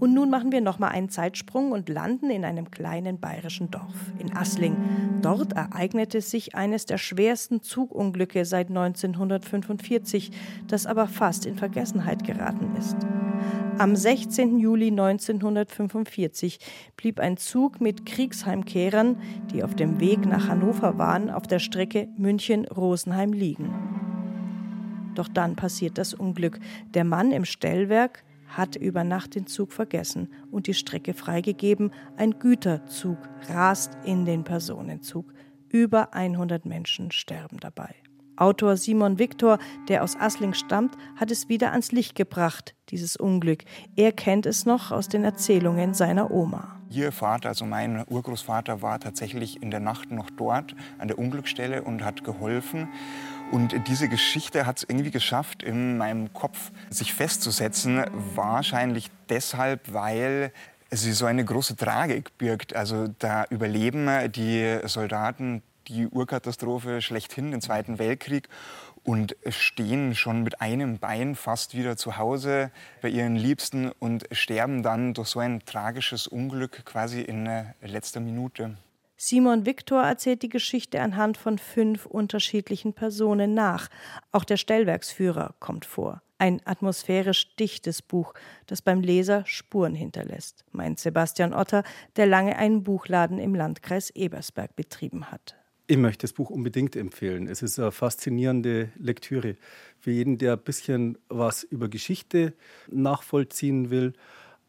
[0.00, 4.36] Und nun machen wir nochmal einen Zeitsprung und landen in einem kleinen bayerischen Dorf, in
[4.36, 4.76] Assling.
[5.22, 10.30] Dort ereignete sich eines der schwersten Zugunglücke seit 1945,
[10.68, 12.96] das aber fast in Vergessenheit geraten ist.
[13.78, 14.58] Am 16.
[14.58, 16.58] Juli 1945
[16.96, 19.16] blieb ein Zug mit Kriegsheimkehrern,
[19.52, 23.72] die auf dem Weg nach Hannover waren, auf der Strecke München-Rosenheim liegen.
[25.14, 26.58] Doch dann passiert das Unglück.
[26.94, 31.92] Der Mann im Stellwerk hat über Nacht den Zug vergessen und die Strecke freigegeben.
[32.16, 33.18] Ein Güterzug
[33.48, 35.32] rast in den Personenzug.
[35.68, 37.94] Über 100 Menschen sterben dabei.
[38.38, 43.64] Autor Simon Victor, der aus Assling stammt, hat es wieder ans Licht gebracht, dieses Unglück.
[43.96, 46.80] Er kennt es noch aus den Erzählungen seiner Oma.
[46.88, 51.82] ihr Vater, also mein Urgroßvater, war tatsächlich in der Nacht noch dort an der Unglücksstelle
[51.82, 52.88] und hat geholfen.
[53.50, 58.04] Und diese Geschichte hat es irgendwie geschafft, in meinem Kopf sich festzusetzen.
[58.34, 60.52] Wahrscheinlich deshalb, weil
[60.90, 62.76] sie so eine große Tragik birgt.
[62.76, 68.48] Also da überleben die Soldaten die Urkatastrophe schlechthin, den Zweiten Weltkrieg
[69.04, 72.70] und stehen schon mit einem Bein fast wieder zu Hause
[73.00, 77.48] bei ihren Liebsten und sterben dann durch so ein tragisches Unglück quasi in
[77.80, 78.76] letzter Minute.
[79.20, 83.88] Simon Victor erzählt die Geschichte anhand von fünf unterschiedlichen Personen nach.
[84.30, 86.22] Auch der Stellwerksführer kommt vor.
[86.38, 88.32] Ein atmosphärisch dichtes Buch,
[88.68, 91.82] das beim Leser Spuren hinterlässt, meint Sebastian Otter,
[92.14, 95.56] der lange einen Buchladen im Landkreis Ebersberg betrieben hat.
[95.88, 97.48] Ich möchte das Buch unbedingt empfehlen.
[97.48, 99.56] Es ist eine faszinierende Lektüre
[99.98, 102.54] für jeden, der ein bisschen was über Geschichte
[102.86, 104.12] nachvollziehen will,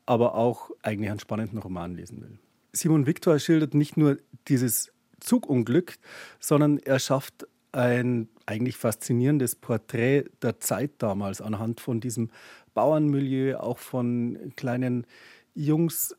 [0.07, 2.39] aber auch eigentlich einen spannenden Roman lesen will.
[2.74, 4.17] Simon Victor schildert nicht nur
[4.47, 5.97] dieses Zugunglück,
[6.39, 12.30] sondern er schafft ein eigentlich faszinierendes Porträt der Zeit damals anhand von diesem
[12.74, 15.05] Bauernmilieu, auch von kleinen
[15.53, 16.15] Jungs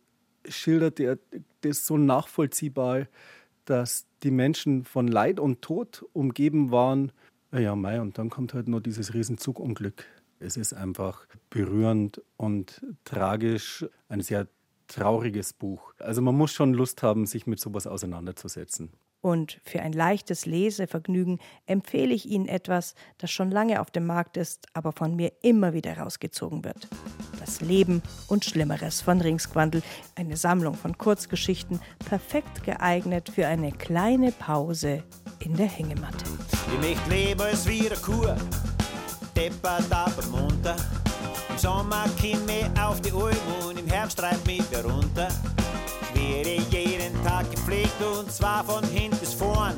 [0.47, 1.19] schildert er
[1.63, 3.07] das so nachvollziehbar
[3.71, 7.13] dass die Menschen von Leid und Tod umgeben waren.
[7.53, 10.05] Ja, Mai, und dann kommt halt nur dieses Riesenzugunglück.
[10.41, 14.49] Es ist einfach berührend und tragisch, ein sehr
[14.91, 15.95] trauriges Buch.
[15.99, 18.91] Also man muss schon Lust haben, sich mit sowas auseinanderzusetzen.
[19.23, 24.39] Und für ein leichtes Lesevergnügen empfehle ich Ihnen etwas, das schon lange auf dem Markt
[24.39, 26.89] ist, aber von mir immer wieder rausgezogen wird.
[27.39, 29.83] Das Leben und Schlimmeres von Ringsquandl,
[30.15, 35.03] eine Sammlung von Kurzgeschichten, perfekt geeignet für eine kleine Pause
[35.41, 36.25] in der Hängematte.
[36.73, 38.37] Ich möchte leben als wie eine Kur,
[39.37, 40.77] deppert aber munter.
[41.51, 45.29] Im Sommer komme ich auf die Alm und im Herbst treibt mich wer runter.
[46.15, 49.75] Ich werde jeden Tag gepflegt und zwar von hinten bis vorn.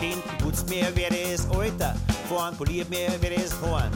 [0.00, 1.94] Hinten putzt mir wer das Alter,
[2.28, 3.90] vorn poliert mir wer das Horn.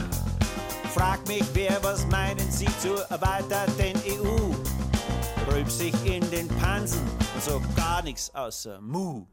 [0.93, 5.51] Frag mich wer, was meinen Sie zur erweiterten EU?
[5.51, 7.01] Rülp sich in den Pansen
[7.35, 9.25] und so gar nichts außer Mu.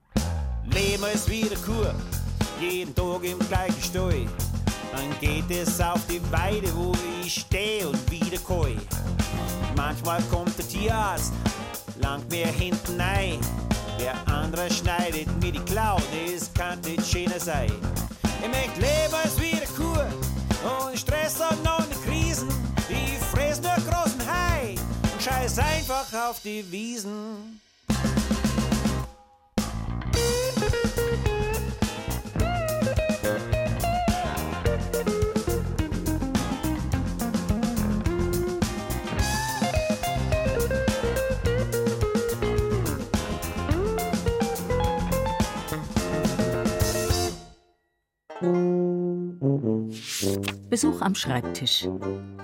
[0.65, 1.95] Leben ist wieder Kur,
[2.61, 4.27] jeden Tag im gleichen Stall.
[4.95, 6.93] Dann geht es auf die Weide, wo
[7.25, 8.77] ich stehe und wieder koi.
[9.77, 11.33] Manchmal kommt der Tierarzt,
[12.01, 13.41] langt mir hinten ein.
[13.99, 17.73] Der andere schneidet mir die Klauen, das kann nicht schöner sein.
[18.41, 20.07] Ich möchte leben als wieder Kur
[20.87, 22.49] und Stress und noch eine Krisen.
[22.89, 24.77] Ich fress nur großen Hai
[25.13, 27.61] und scheiß einfach auf die Wiesen.
[50.71, 51.89] Besuch am Schreibtisch.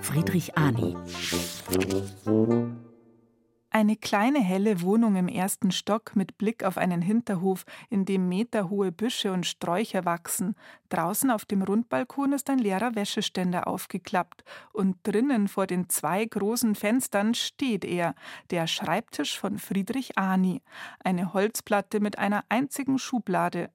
[0.01, 0.95] Friedrich Ani.
[3.73, 8.91] Eine kleine helle Wohnung im ersten Stock mit Blick auf einen Hinterhof, in dem meterhohe
[8.91, 10.55] Büsche und Sträucher wachsen.
[10.89, 14.43] Draußen auf dem Rundbalkon ist ein leerer Wäscheständer aufgeklappt
[14.73, 18.13] und drinnen vor den zwei großen Fenstern steht er,
[18.49, 20.61] der Schreibtisch von Friedrich Ani,
[21.03, 23.69] eine Holzplatte mit einer einzigen Schublade,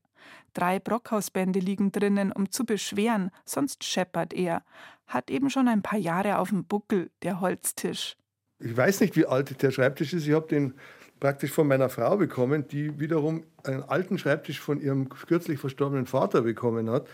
[0.54, 4.62] Drei Brockhausbände liegen drinnen, um zu beschweren, sonst scheppert er.
[5.06, 8.16] Hat eben schon ein paar Jahre auf dem Buckel, der Holztisch.
[8.58, 10.26] Ich weiß nicht, wie alt der Schreibtisch ist.
[10.26, 10.74] Ich habe den
[11.20, 16.42] praktisch von meiner Frau bekommen, die wiederum einen alten Schreibtisch von ihrem kürzlich verstorbenen Vater
[16.42, 17.06] bekommen hat.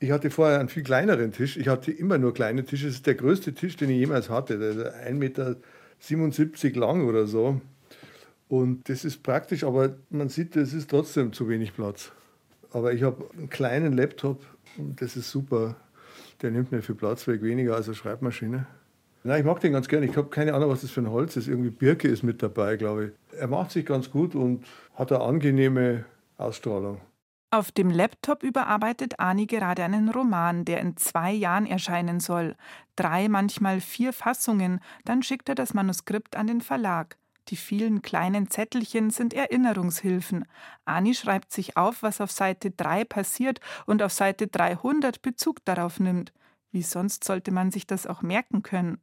[0.00, 1.56] Ich hatte vorher einen viel kleineren Tisch.
[1.56, 2.86] Ich hatte immer nur kleine Tische.
[2.86, 4.58] Das ist der größte Tisch, den ich jemals hatte.
[4.58, 7.60] Der ist 1,77 Meter lang oder so.
[8.48, 12.12] Und das ist praktisch, aber man sieht, es ist trotzdem zu wenig Platz.
[12.72, 14.44] Aber ich habe einen kleinen Laptop
[14.76, 15.76] und das ist super.
[16.42, 18.66] Der nimmt mir viel Platz weg, weniger als eine Schreibmaschine.
[19.24, 20.06] Nein, ich mag den ganz gerne.
[20.06, 21.48] Ich habe keine Ahnung, was das für ein Holz ist.
[21.48, 23.38] Irgendwie Birke ist mit dabei, glaube ich.
[23.38, 24.64] Er macht sich ganz gut und
[24.94, 26.04] hat eine angenehme
[26.36, 27.00] Ausstrahlung.
[27.50, 32.56] Auf dem Laptop überarbeitet Ani gerade einen Roman, der in zwei Jahren erscheinen soll.
[32.94, 34.80] Drei, manchmal vier Fassungen.
[35.04, 37.16] Dann schickt er das Manuskript an den Verlag.
[37.48, 40.44] Die vielen kleinen Zettelchen sind Erinnerungshilfen.
[40.84, 45.98] Ani schreibt sich auf, was auf Seite 3 passiert und auf Seite 300 Bezug darauf
[45.98, 46.32] nimmt.
[46.70, 49.00] Wie sonst sollte man sich das auch merken können?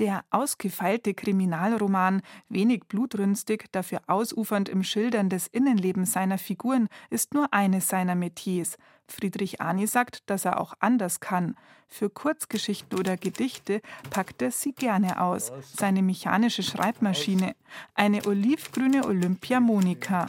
[0.00, 7.52] Der ausgefeilte Kriminalroman, wenig blutrünstig, dafür ausufernd im Schildern des Innenlebens seiner Figuren, ist nur
[7.52, 8.76] eines seiner Metiers.
[9.08, 11.56] Friedrich Ani sagt, dass er auch anders kann.
[11.88, 13.80] Für Kurzgeschichten oder Gedichte
[14.10, 15.52] packt er sie gerne aus.
[15.76, 17.54] Seine mechanische Schreibmaschine.
[17.94, 20.28] Eine olivgrüne Olympia Monika.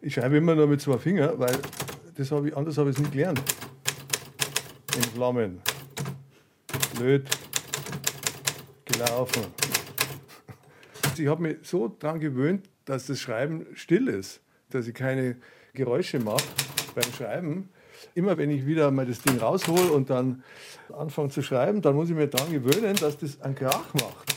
[0.00, 1.58] Ich schreibe immer nur mit zwei Fingern, weil
[2.14, 3.42] das hab ich, anders habe ich es nie gelernt.
[4.96, 5.62] In Flammen.
[6.94, 7.28] Blöd
[8.84, 9.46] gelaufen.
[11.18, 15.36] Ich habe mich so daran gewöhnt, dass das Schreiben still ist, dass ich keine
[15.72, 16.44] Geräusche mache
[16.94, 17.70] beim Schreiben.
[18.14, 20.42] Immer wenn ich wieder mal das Ding raushole und dann
[20.96, 24.36] anfange zu schreiben, dann muss ich mir daran gewöhnen, dass das einen Krach macht.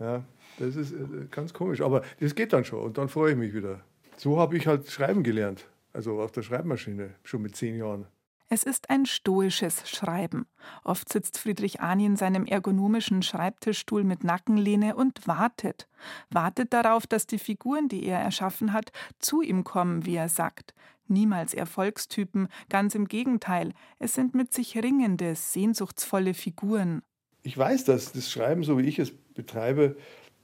[0.00, 0.22] Ja,
[0.58, 3.54] das ist äh, ganz komisch, aber das geht dann schon und dann freue ich mich
[3.54, 3.80] wieder.
[4.16, 8.06] So habe ich halt schreiben gelernt, also auf der Schreibmaschine, schon mit zehn Jahren.
[8.48, 10.46] Es ist ein stoisches Schreiben.
[10.84, 15.88] Oft sitzt Friedrich Ahn in seinem ergonomischen Schreibtischstuhl mit Nackenlehne und wartet.
[16.30, 20.74] Wartet darauf, dass die Figuren, die er erschaffen hat, zu ihm kommen, wie er sagt.
[21.08, 23.72] Niemals Erfolgstypen, ganz im Gegenteil.
[23.98, 27.02] Es sind mit sich ringende, sehnsuchtsvolle Figuren.
[27.42, 29.96] Ich weiß, dass das Schreiben, so wie ich es betreibe,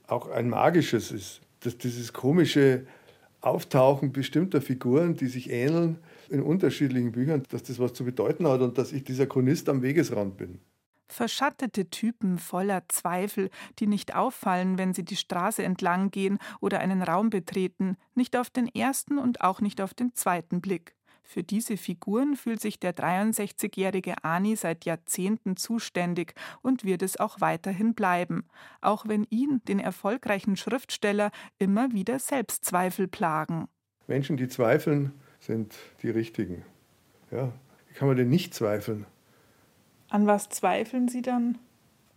[0.07, 1.41] auch ein magisches ist.
[1.59, 2.85] Dass dieses komische
[3.41, 5.97] Auftauchen bestimmter Figuren, die sich ähneln,
[6.29, 9.81] in unterschiedlichen Büchern, dass das was zu bedeuten hat und dass ich dieser Chronist am
[9.81, 10.59] Wegesrand bin.
[11.07, 13.49] Verschattete Typen voller Zweifel,
[13.79, 18.49] die nicht auffallen, wenn sie die Straße entlang gehen oder einen Raum betreten, nicht auf
[18.49, 20.95] den ersten und auch nicht auf den zweiten Blick.
[21.25, 27.39] Für diese Figuren fühlt sich der 63-jährige Ani seit Jahrzehnten zuständig und wird es auch
[27.39, 28.45] weiterhin bleiben,
[28.81, 33.67] auch wenn ihn, den erfolgreichen Schriftsteller, immer wieder Selbstzweifel plagen.
[34.07, 36.63] Menschen, die zweifeln, sind die richtigen.
[37.31, 37.53] Ja,
[37.87, 39.05] wie kann man denn nicht zweifeln?
[40.13, 41.57] An was zweifeln Sie dann?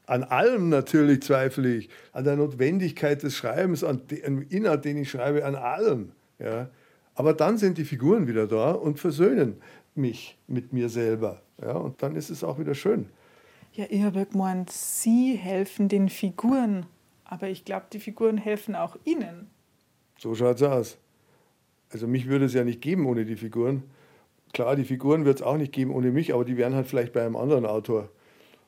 [0.04, 1.88] An allem natürlich zweifle ich.
[2.12, 6.12] An der Notwendigkeit des Schreibens, an dem Inhalt, den ich schreibe, an allem.
[6.38, 6.68] Ja.
[7.14, 9.62] Aber dann sind die Figuren wieder da und versöhnen
[9.94, 11.40] mich mit mir selber.
[11.62, 11.72] Ja.
[11.72, 13.08] Und dann ist es auch wieder schön.
[13.72, 16.84] Ja, habe gemeint, Sie helfen den Figuren.
[17.24, 19.46] Aber ich glaube, die Figuren helfen auch Ihnen.
[20.18, 20.98] So schaut es aus.
[21.90, 23.84] Also mich würde es ja nicht geben ohne die Figuren.
[24.56, 27.12] Klar, die Figuren wird es auch nicht geben ohne mich, aber die wären halt vielleicht
[27.12, 28.08] bei einem anderen Autor.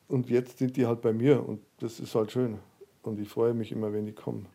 [0.06, 2.58] Und jetzt sind die halt bei mir und das ist halt schön.
[3.00, 4.48] Und ich freue mich immer, wenn die kommen.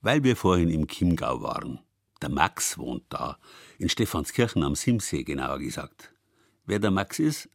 [0.00, 1.80] Weil wir vorhin im Chiemgau waren.
[2.22, 3.36] Der Max wohnt da,
[3.80, 6.14] in Stephanskirchen am Simsee genauer gesagt.
[6.66, 7.48] Wer der Max ist?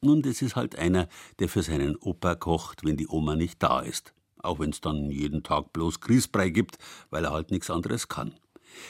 [0.00, 1.06] Nun, das ist halt einer,
[1.38, 4.12] der für seinen Opa kocht, wenn die Oma nicht da ist.
[4.38, 6.78] Auch wenn es dann jeden Tag bloß Grießbrei gibt,
[7.10, 8.34] weil er halt nichts anderes kann.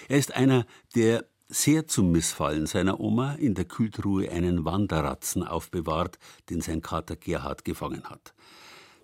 [0.09, 0.64] Er ist einer,
[0.95, 6.18] der sehr zum Missfallen seiner Oma in der Kühltruhe einen Wanderratzen aufbewahrt,
[6.51, 8.34] den sein Kater Gerhard gefangen hat.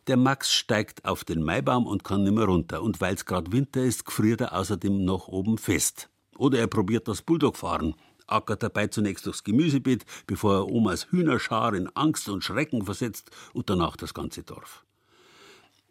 [0.06, 4.06] Der Max steigt auf den Maibaum und kann nimmer runter, und weil's grad Winter ist,
[4.06, 6.08] gefriert er außerdem noch oben fest.
[6.36, 7.94] Oder er probiert das Bulldogfahren,
[8.26, 13.68] ackert dabei zunächst durchs Gemüsebeet, bevor er Omas Hühnerschar in Angst und Schrecken versetzt und
[13.68, 14.84] danach das ganze Dorf.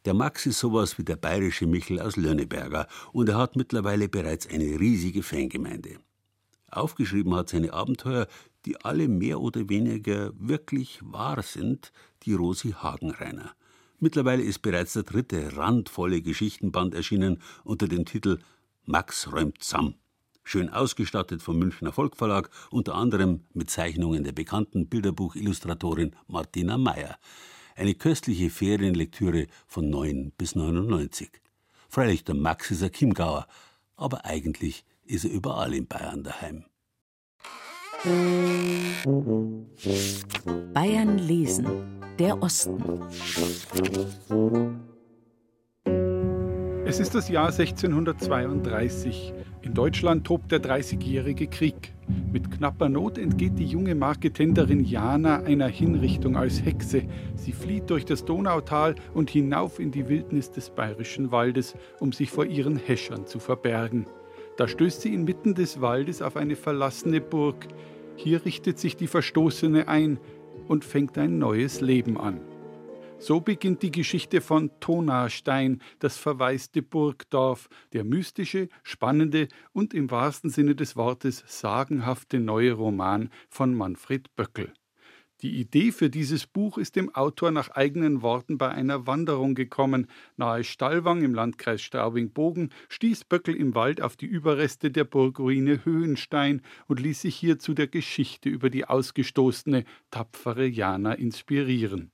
[0.05, 4.47] Der Max ist sowas wie der bayerische Michel aus Lönneberger und er hat mittlerweile bereits
[4.47, 5.99] eine riesige Fangemeinde.
[6.71, 8.27] Aufgeschrieben hat seine Abenteuer,
[8.65, 11.91] die alle mehr oder weniger wirklich wahr sind,
[12.23, 13.51] die Rosi Hagenreiner.
[13.99, 18.39] Mittlerweile ist bereits der dritte randvolle Geschichtenband erschienen unter dem Titel
[18.85, 19.95] Max räumt Sam.
[20.43, 27.17] Schön ausgestattet vom Münchner Volkverlag, unter anderem mit Zeichnungen der bekannten Bilderbuchillustratorin Martina Meyer.
[27.75, 31.29] Eine köstliche Ferienlektüre von 9 bis 99.
[31.87, 33.47] Freilich, der Max ist ein Chiemgauer,
[33.95, 36.65] aber eigentlich ist er überall in Bayern daheim.
[40.73, 41.65] Bayern lesen.
[42.19, 42.83] Der Osten.
[46.85, 49.33] Es ist das Jahr 1632.
[49.61, 51.93] In Deutschland tobt der Dreißigjährige Krieg.
[52.31, 57.03] Mit knapper Not entgeht die junge Marketenderin Jana einer Hinrichtung als Hexe.
[57.35, 62.29] Sie flieht durch das Donautal und hinauf in die Wildnis des bayerischen Waldes, um sich
[62.29, 64.05] vor ihren Häschern zu verbergen.
[64.59, 67.65] Da stößt sie inmitten des Waldes auf eine verlassene Burg.
[68.17, 70.19] Hier richtet sich die Verstoßene ein
[70.67, 72.41] und fängt ein neues Leben an.
[73.19, 80.49] So beginnt die Geschichte von Tonarstein, das verwaiste Burgdorf, der mystische, spannende und im wahrsten
[80.49, 84.73] Sinne des Wortes sagenhafte neue Roman von Manfred Böckel.
[85.41, 90.07] Die Idee für dieses Buch ist dem Autor nach eigenen Worten bei einer Wanderung gekommen.
[90.35, 96.61] Nahe Stallwang im Landkreis Straubing-Bogen stieß Böckel im Wald auf die Überreste der Burgruine Höhenstein
[96.87, 102.11] und ließ sich hier zu der Geschichte über die ausgestoßene, tapfere Jana inspirieren.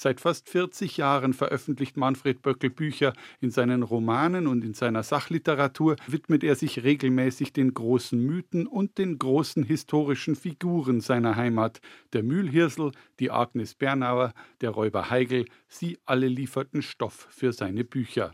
[0.00, 3.14] Seit fast 40 Jahren veröffentlicht Manfred Böckel Bücher.
[3.40, 8.96] In seinen Romanen und in seiner Sachliteratur widmet er sich regelmäßig den großen Mythen und
[8.98, 11.80] den großen historischen Figuren seiner Heimat.
[12.12, 18.30] Der Mühlhirsel, die Agnes Bernauer, der Räuber Heigl, sie alle lieferten Stoff für seine Bücher.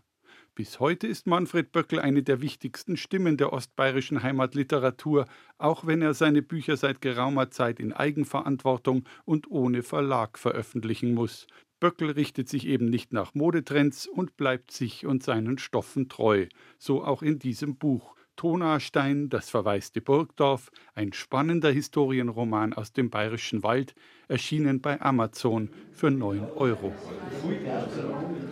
[0.56, 5.26] Bis heute ist Manfred Böckel eine der wichtigsten Stimmen der ostbayerischen Heimatliteratur,
[5.58, 11.48] auch wenn er seine Bücher seit geraumer Zeit in Eigenverantwortung und ohne Verlag veröffentlichen muss.
[11.80, 16.46] Böckel richtet sich eben nicht nach Modetrends und bleibt sich und seinen Stoffen treu,
[16.78, 18.14] so auch in diesem Buch.
[18.36, 23.94] Tonastein, das verwaiste Burgdorf, ein spannender Historienroman aus dem bayerischen Wald,
[24.28, 26.92] erschienen bei Amazon für 9 Euro.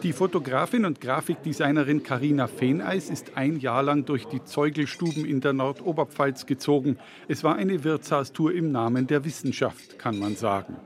[0.03, 5.53] Die Fotografin und Grafikdesignerin Karina Fehneis ist ein Jahr lang durch die Zeugelstuben in der
[5.53, 6.99] Nordoberpfalz gezogen.
[7.29, 10.77] Es war eine Wirtshaustour im Namen der Wissenschaft, kann man sagen.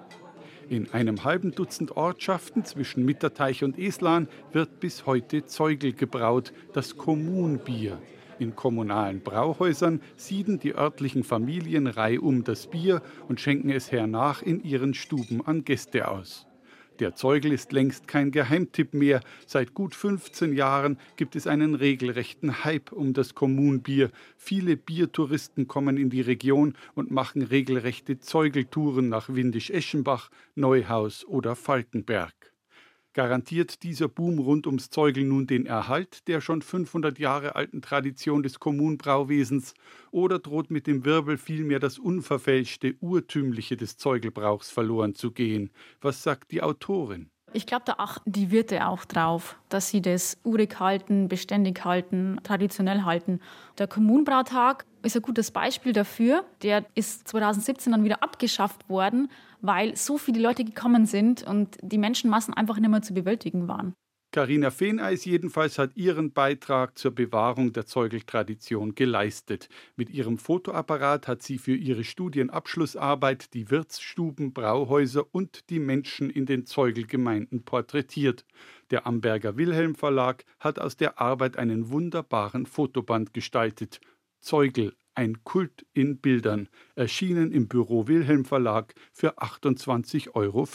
[0.69, 6.97] In einem halben Dutzend Ortschaften zwischen Mitterteich und Eslan wird bis heute Zeugel gebraut, das
[6.97, 7.99] Kommunbier.
[8.39, 14.63] In kommunalen Brauhäusern sieden die örtlichen Familien reihum das Bier und schenken es hernach in
[14.63, 16.47] ihren Stuben an Gäste aus.
[17.01, 19.21] Der Zeugel ist längst kein Geheimtipp mehr.
[19.47, 24.11] Seit gut 15 Jahren gibt es einen regelrechten Hype um das Kommunbier.
[24.37, 32.56] Viele Biertouristen kommen in die Region und machen regelrechte Zeugeltouren nach Windisch-Eschenbach, Neuhaus oder Falkenberg.
[33.17, 38.43] Garantiert dieser Boom rund ums Zeugel nun den Erhalt der schon 500 Jahre alten Tradition
[38.43, 39.73] des Kommunbrauwesens
[40.11, 45.71] oder droht mit dem Wirbel vielmehr das unverfälschte, urtümliche des Zeugelbrauchs verloren zu gehen?
[46.03, 47.31] Was sagt die Autorin?
[47.55, 52.39] Ich glaube, da achten die Wirte auch drauf, dass sie das urig halten, beständig halten,
[52.43, 53.41] traditionell halten.
[53.79, 56.45] Der Kommunbrautag ist ein gutes Beispiel dafür.
[56.61, 59.31] Der ist 2017 dann wieder abgeschafft worden,
[59.61, 63.95] weil so viele Leute gekommen sind und die Menschenmassen einfach nicht mehr zu bewältigen waren.
[64.37, 69.71] Carina Fehneis jedenfalls hat ihren Beitrag zur Bewahrung der Zeugeltradition geleistet.
[69.97, 76.45] Mit ihrem Fotoapparat hat sie für ihre Studienabschlussarbeit die Wirtsstuben, Brauhäuser und die Menschen in
[76.45, 78.45] den Zeugelgemeinden porträtiert.
[78.91, 84.03] Der Amberger Wilhelm Verlag hat aus der Arbeit einen wunderbaren Fotoband gestaltet.
[84.41, 90.67] Zeugel, ein Kult in Bildern, erschienen im Büro Wilhelm Verlag für 28,50 Euro.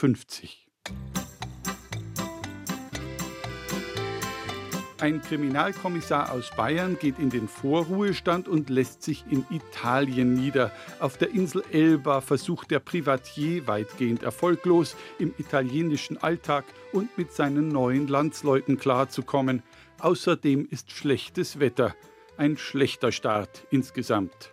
[5.00, 10.72] Ein Kriminalkommissar aus Bayern geht in den Vorruhestand und lässt sich in Italien nieder.
[11.00, 17.70] Auf der Insel Elba versucht der Privatier weitgehend erfolglos im italienischen Alltag und mit seinen
[17.70, 19.64] neuen Landsleuten klarzukommen.
[19.98, 21.96] Außerdem ist schlechtes Wetter.
[22.42, 24.52] Ein schlechter Start insgesamt.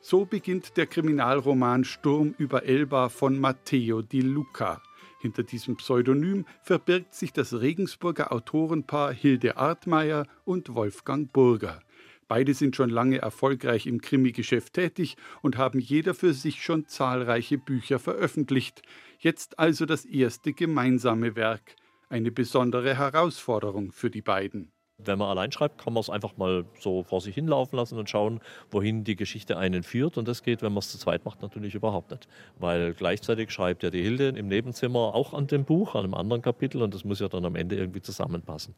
[0.00, 4.80] So beginnt der Kriminalroman Sturm über Elba von Matteo Di Luca.
[5.18, 11.80] Hinter diesem Pseudonym verbirgt sich das Regensburger Autorenpaar Hilde Artmeier und Wolfgang Burger.
[12.28, 17.58] Beide sind schon lange erfolgreich im Krimi-Geschäft tätig und haben jeder für sich schon zahlreiche
[17.58, 18.82] Bücher veröffentlicht.
[19.18, 21.74] Jetzt also das erste gemeinsame Werk.
[22.08, 24.70] Eine besondere Herausforderung für die beiden.
[25.04, 28.10] Wenn man allein schreibt, kann man es einfach mal so vor sich hinlaufen lassen und
[28.10, 28.40] schauen,
[28.72, 30.18] wohin die Geschichte einen führt.
[30.18, 32.26] Und das geht, wenn man es zu zweit macht, natürlich überhaupt nicht.
[32.58, 36.42] Weil gleichzeitig schreibt ja die Hilde im Nebenzimmer auch an dem Buch, an einem anderen
[36.42, 36.82] Kapitel.
[36.82, 38.74] Und das muss ja dann am Ende irgendwie zusammenpassen.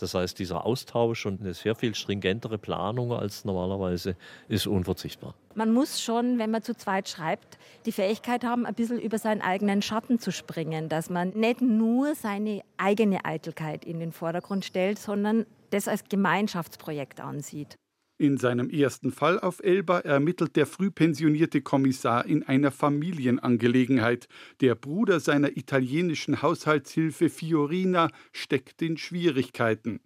[0.00, 4.16] Das heißt, dieser Austausch und eine sehr viel stringentere Planung als normalerweise
[4.48, 5.34] ist unverzichtbar.
[5.54, 9.40] Man muss schon, wenn man zu zweit schreibt, die Fähigkeit haben, ein bisschen über seinen
[9.40, 10.88] eigenen Schatten zu springen.
[10.88, 17.20] Dass man nicht nur seine eigene Eitelkeit in den Vordergrund stellt, sondern das als Gemeinschaftsprojekt
[17.20, 17.76] ansieht.
[18.20, 24.28] In seinem ersten Fall auf Elba ermittelt der frühpensionierte Kommissar in einer Familienangelegenheit.
[24.60, 30.00] Der Bruder seiner italienischen Haushaltshilfe Fiorina steckt in Schwierigkeiten.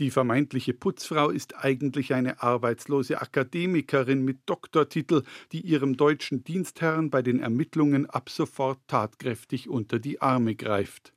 [0.00, 7.22] Die vermeintliche Putzfrau ist eigentlich eine arbeitslose Akademikerin mit Doktortitel, die ihrem deutschen Dienstherrn bei
[7.22, 11.13] den Ermittlungen ab sofort tatkräftig unter die Arme greift.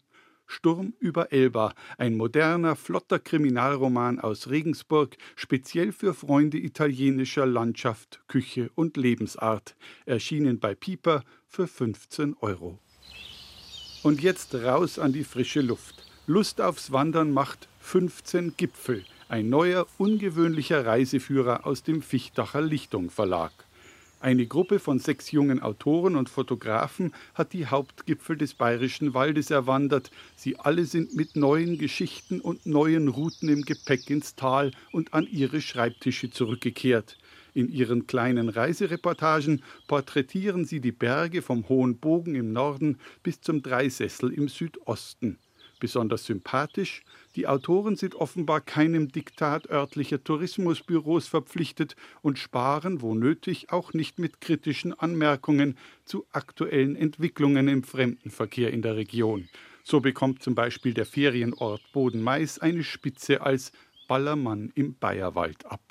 [0.47, 8.71] Sturm über Elba, ein moderner, flotter Kriminalroman aus Regensburg, speziell für Freunde italienischer Landschaft, Küche
[8.73, 9.75] und Lebensart,
[10.05, 12.79] erschienen bei Pieper für 15 Euro.
[14.03, 16.05] Und jetzt raus an die frische Luft.
[16.27, 23.66] Lust aufs Wandern macht 15 Gipfel, ein neuer, ungewöhnlicher Reiseführer aus dem Fichtacher Lichtung Verlag.
[24.20, 30.09] Eine Gruppe von sechs jungen Autoren und Fotografen hat die Hauptgipfel des Bayerischen Waldes erwandert.
[30.36, 35.28] Sie alle sind mit neuen Geschichten und neuen Routen im Gepäck ins Tal und an
[35.28, 37.20] ihre Schreibtische zurückgekehrt.
[37.53, 43.61] In ihren kleinen Reisereportagen porträtieren sie die Berge vom Hohen Bogen im Norden bis zum
[43.61, 45.38] Dreisessel im Südosten.
[45.80, 47.03] Besonders sympathisch,
[47.38, 54.17] die Autoren sind offenbar keinem Diktat örtlicher Tourismusbüros verpflichtet und sparen, wo nötig, auch nicht
[54.17, 59.49] mit kritischen Anmerkungen zu aktuellen Entwicklungen im Fremdenverkehr in der Region.
[59.83, 63.71] So bekommt zum Beispiel der Ferienort Bodenmais eine Spitze als
[64.07, 65.88] Ballermann im Bayerwald ab.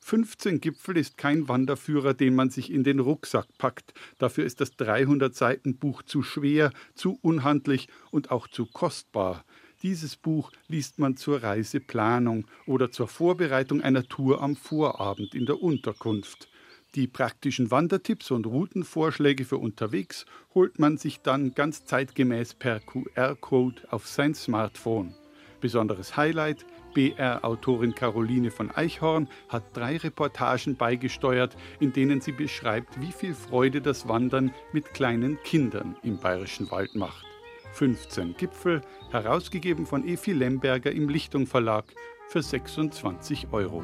[0.00, 3.92] 15 Gipfel ist kein Wanderführer, den man sich in den Rucksack packt.
[4.18, 9.44] Dafür ist das 300 Seiten Buch zu schwer, zu unhandlich und auch zu kostbar.
[9.82, 15.60] Dieses Buch liest man zur Reiseplanung oder zur Vorbereitung einer Tour am Vorabend in der
[15.60, 16.48] Unterkunft.
[16.94, 20.24] Die praktischen Wandertipps und Routenvorschläge für unterwegs
[20.54, 25.16] holt man sich dann ganz zeitgemäß per QR-Code auf sein Smartphone.
[25.60, 26.64] Besonderes Highlight,
[26.94, 33.80] BR-Autorin Caroline von Eichhorn hat drei Reportagen beigesteuert, in denen sie beschreibt, wie viel Freude
[33.80, 37.31] das Wandern mit kleinen Kindern im Bayerischen Wald macht.
[37.72, 41.84] 15 Gipfel, herausgegeben von Efi Lemberger im Lichtung Verlag
[42.28, 43.82] für 26 Euro.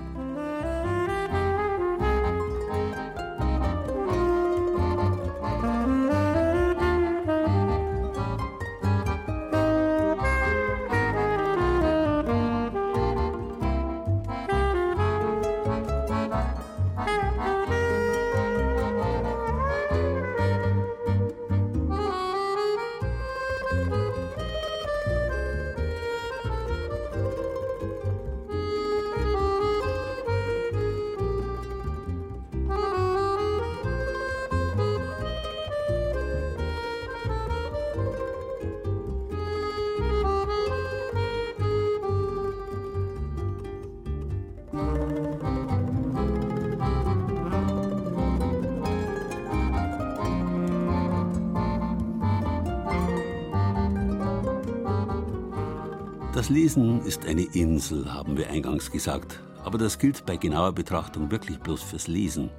[56.69, 59.41] Das Lesen ist eine Insel, haben wir eingangs gesagt.
[59.65, 62.51] Aber das gilt bei genauer Betrachtung wirklich bloß fürs Lesen.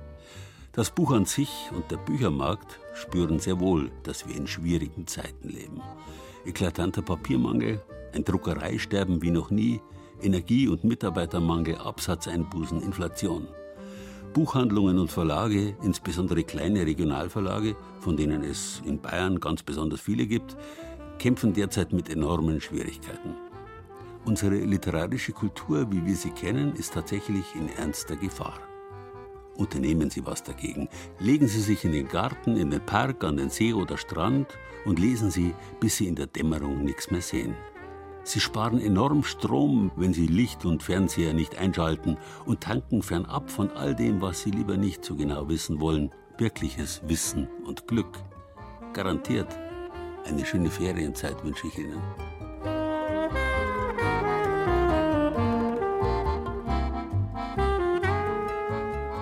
[0.72, 5.49] Das Buch an sich und der Büchermarkt spüren sehr wohl, dass wir in schwierigen Zeiten
[5.49, 5.80] leben.
[6.43, 9.80] Eklatanter Papiermangel, ein Druckereisterben wie noch nie,
[10.24, 13.47] Energie- und Mitarbeitermangel, Absatzeinbußen, Inflation.
[14.34, 20.57] Buchhandlungen und Verlage, insbesondere kleine Regionalverlage, von denen es in Bayern ganz besonders viele gibt,
[21.20, 23.48] kämpfen derzeit mit enormen Schwierigkeiten.
[24.30, 28.59] Unsere literarische Kultur, wie wir sie kennen, ist tatsächlich in ernster Gefahr.
[29.55, 30.88] Unternehmen Sie was dagegen.
[31.17, 34.45] Legen Sie sich in den Garten, in den Park, an den See oder Strand
[34.86, 37.55] und lesen Sie, bis Sie in der Dämmerung nichts mehr sehen.
[38.23, 42.15] Sie sparen enorm Strom, wenn Sie Licht und Fernseher nicht einschalten
[42.45, 47.01] und tanken fernab von all dem, was Sie lieber nicht so genau wissen wollen, wirkliches
[47.07, 48.19] Wissen und Glück.
[48.93, 49.57] Garantiert.
[50.23, 51.99] Eine schöne Ferienzeit wünsche ich Ihnen.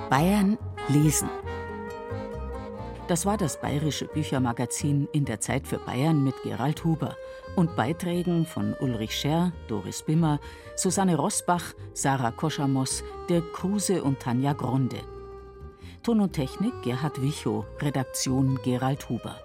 [0.09, 1.29] Bayern lesen.
[3.09, 7.17] Das war das bayerische Büchermagazin in der Zeit für Bayern mit Gerald Huber
[7.57, 10.39] und Beiträgen von Ulrich Scherr, Doris Bimmer,
[10.77, 14.99] Susanne Rosbach, Sarah Koschamos, Dirk Kruse und Tanja Gronde.
[16.03, 19.35] Ton und Technik Gerhard Wichow, Redaktion Gerald Huber.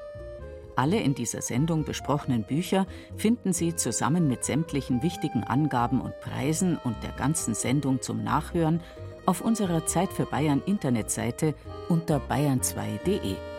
[0.77, 2.87] Alle in dieser Sendung besprochenen Bücher
[3.17, 8.81] finden Sie zusammen mit sämtlichen wichtigen Angaben und Preisen und der ganzen Sendung zum Nachhören
[9.27, 11.55] auf unserer Zeit für Bayern Internetseite
[11.89, 13.52] unter bayern2.de.